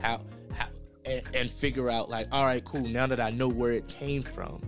how, 0.00 0.20
how, 0.52 0.66
and, 1.06 1.22
and 1.34 1.50
figure 1.50 1.88
out 1.88 2.10
like, 2.10 2.26
all 2.30 2.44
right, 2.44 2.62
cool. 2.64 2.82
Now 2.82 3.06
that 3.06 3.20
I 3.20 3.30
know 3.30 3.48
where 3.48 3.72
it 3.72 3.88
came 3.88 4.22
from, 4.22 4.60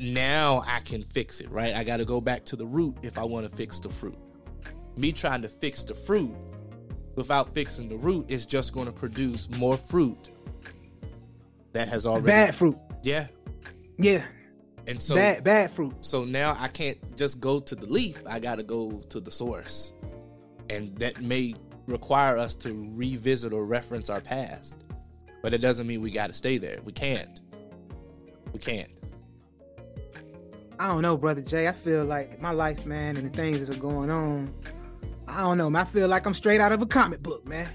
now 0.00 0.62
I 0.66 0.80
can 0.80 1.02
fix 1.02 1.40
it. 1.40 1.50
Right? 1.50 1.74
I 1.74 1.84
got 1.84 1.96
to 1.96 2.04
go 2.04 2.20
back 2.20 2.44
to 2.46 2.56
the 2.56 2.66
root 2.66 2.96
if 3.02 3.16
I 3.16 3.24
want 3.24 3.48
to 3.48 3.56
fix 3.56 3.80
the 3.80 3.88
fruit. 3.88 4.18
Me 4.96 5.12
trying 5.12 5.42
to 5.42 5.48
fix 5.48 5.84
the 5.84 5.94
fruit 5.94 6.34
without 7.18 7.52
fixing 7.52 7.88
the 7.88 7.96
root 7.96 8.24
it's 8.28 8.46
just 8.46 8.72
going 8.72 8.86
to 8.86 8.92
produce 8.92 9.50
more 9.58 9.76
fruit 9.76 10.30
that 11.72 11.88
has 11.88 12.06
already 12.06 12.26
Bad 12.26 12.54
fruit. 12.54 12.78
yeah 13.02 13.26
Yeah, 13.98 14.22
and 14.86 15.02
so 15.02 15.14
bad 15.16 15.44
bad 15.44 15.70
fruit. 15.70 15.94
so 16.00 16.24
now 16.24 16.56
i 16.60 16.68
can't 16.68 16.98
just 17.16 17.40
go 17.40 17.58
to 17.60 17.74
the 17.74 17.86
leaf 17.86 18.22
i 18.26 18.38
gotta 18.38 18.62
go 18.62 18.92
to 19.10 19.20
the 19.20 19.30
source 19.30 19.92
and 20.70 20.96
that 20.98 21.20
may 21.20 21.54
require 21.86 22.38
us 22.38 22.54
to 22.54 22.88
revisit 22.94 23.52
or 23.52 23.64
reference 23.66 24.08
our 24.10 24.20
past 24.20 24.84
but 24.88 25.42
But 25.42 25.54
it 25.54 25.58
doesn't 25.58 25.86
mean 25.86 26.00
we 26.02 26.10
got 26.10 26.26
to 26.26 26.34
stay 26.34 26.58
there. 26.58 26.78
We 26.84 26.92
can't. 26.92 27.40
We 28.52 28.58
can't. 28.58 28.90
I 30.80 30.88
don't 30.88 31.00
know, 31.02 31.16
brother 31.16 31.40
Jay. 31.42 31.68
I 31.68 31.72
feel 31.72 32.04
like 32.04 32.40
my 32.40 32.50
life, 32.50 32.84
man, 32.86 33.16
and 33.16 33.24
the 33.32 33.36
things 33.36 33.60
that 33.60 33.70
are 33.74 33.80
going 33.80 34.10
on. 34.10 34.52
I 35.28 35.42
don't 35.42 35.58
know. 35.58 35.78
I 35.78 35.84
feel 35.84 36.08
like 36.08 36.26
I'm 36.26 36.34
straight 36.34 36.60
out 36.60 36.72
of 36.72 36.80
a 36.80 36.86
comic 36.86 37.22
book, 37.22 37.46
man. 37.46 37.68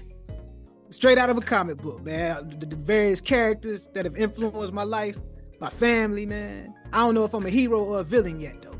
Straight 0.90 1.18
out 1.18 1.30
of 1.30 1.38
a 1.38 1.40
comic 1.40 1.78
book, 1.78 2.02
man. 2.02 2.56
The, 2.58 2.66
the 2.66 2.76
various 2.76 3.20
characters 3.20 3.88
that 3.94 4.04
have 4.04 4.16
influenced 4.16 4.72
my 4.72 4.82
life, 4.82 5.16
my 5.60 5.70
family, 5.70 6.26
man. 6.26 6.74
I 6.92 6.98
don't 6.98 7.14
know 7.14 7.24
if 7.24 7.34
I'm 7.34 7.46
a 7.46 7.50
hero 7.50 7.82
or 7.82 8.00
a 8.00 8.04
villain 8.04 8.40
yet, 8.40 8.62
though. 8.62 8.78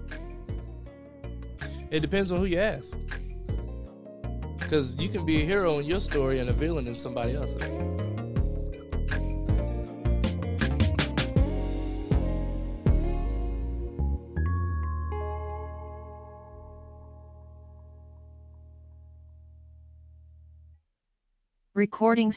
It 1.91 2.01
depends 2.01 2.33
on 2.33 2.39
who 2.39 2.47
you 2.47 2.59
ask. 2.59 2.97
Because 4.59 4.97
you 4.97 5.09
can 5.09 5.25
be 5.25 5.43
a 5.43 5.45
hero 5.45 5.79
in 5.79 5.87
your 5.87 6.01
story 6.01 6.39
and 6.41 6.49
a 6.49 6.53
villain 6.53 6.87
in 6.87 6.97
somebody 6.97 7.35
else's. 7.35 8.14
Recording 21.77 22.31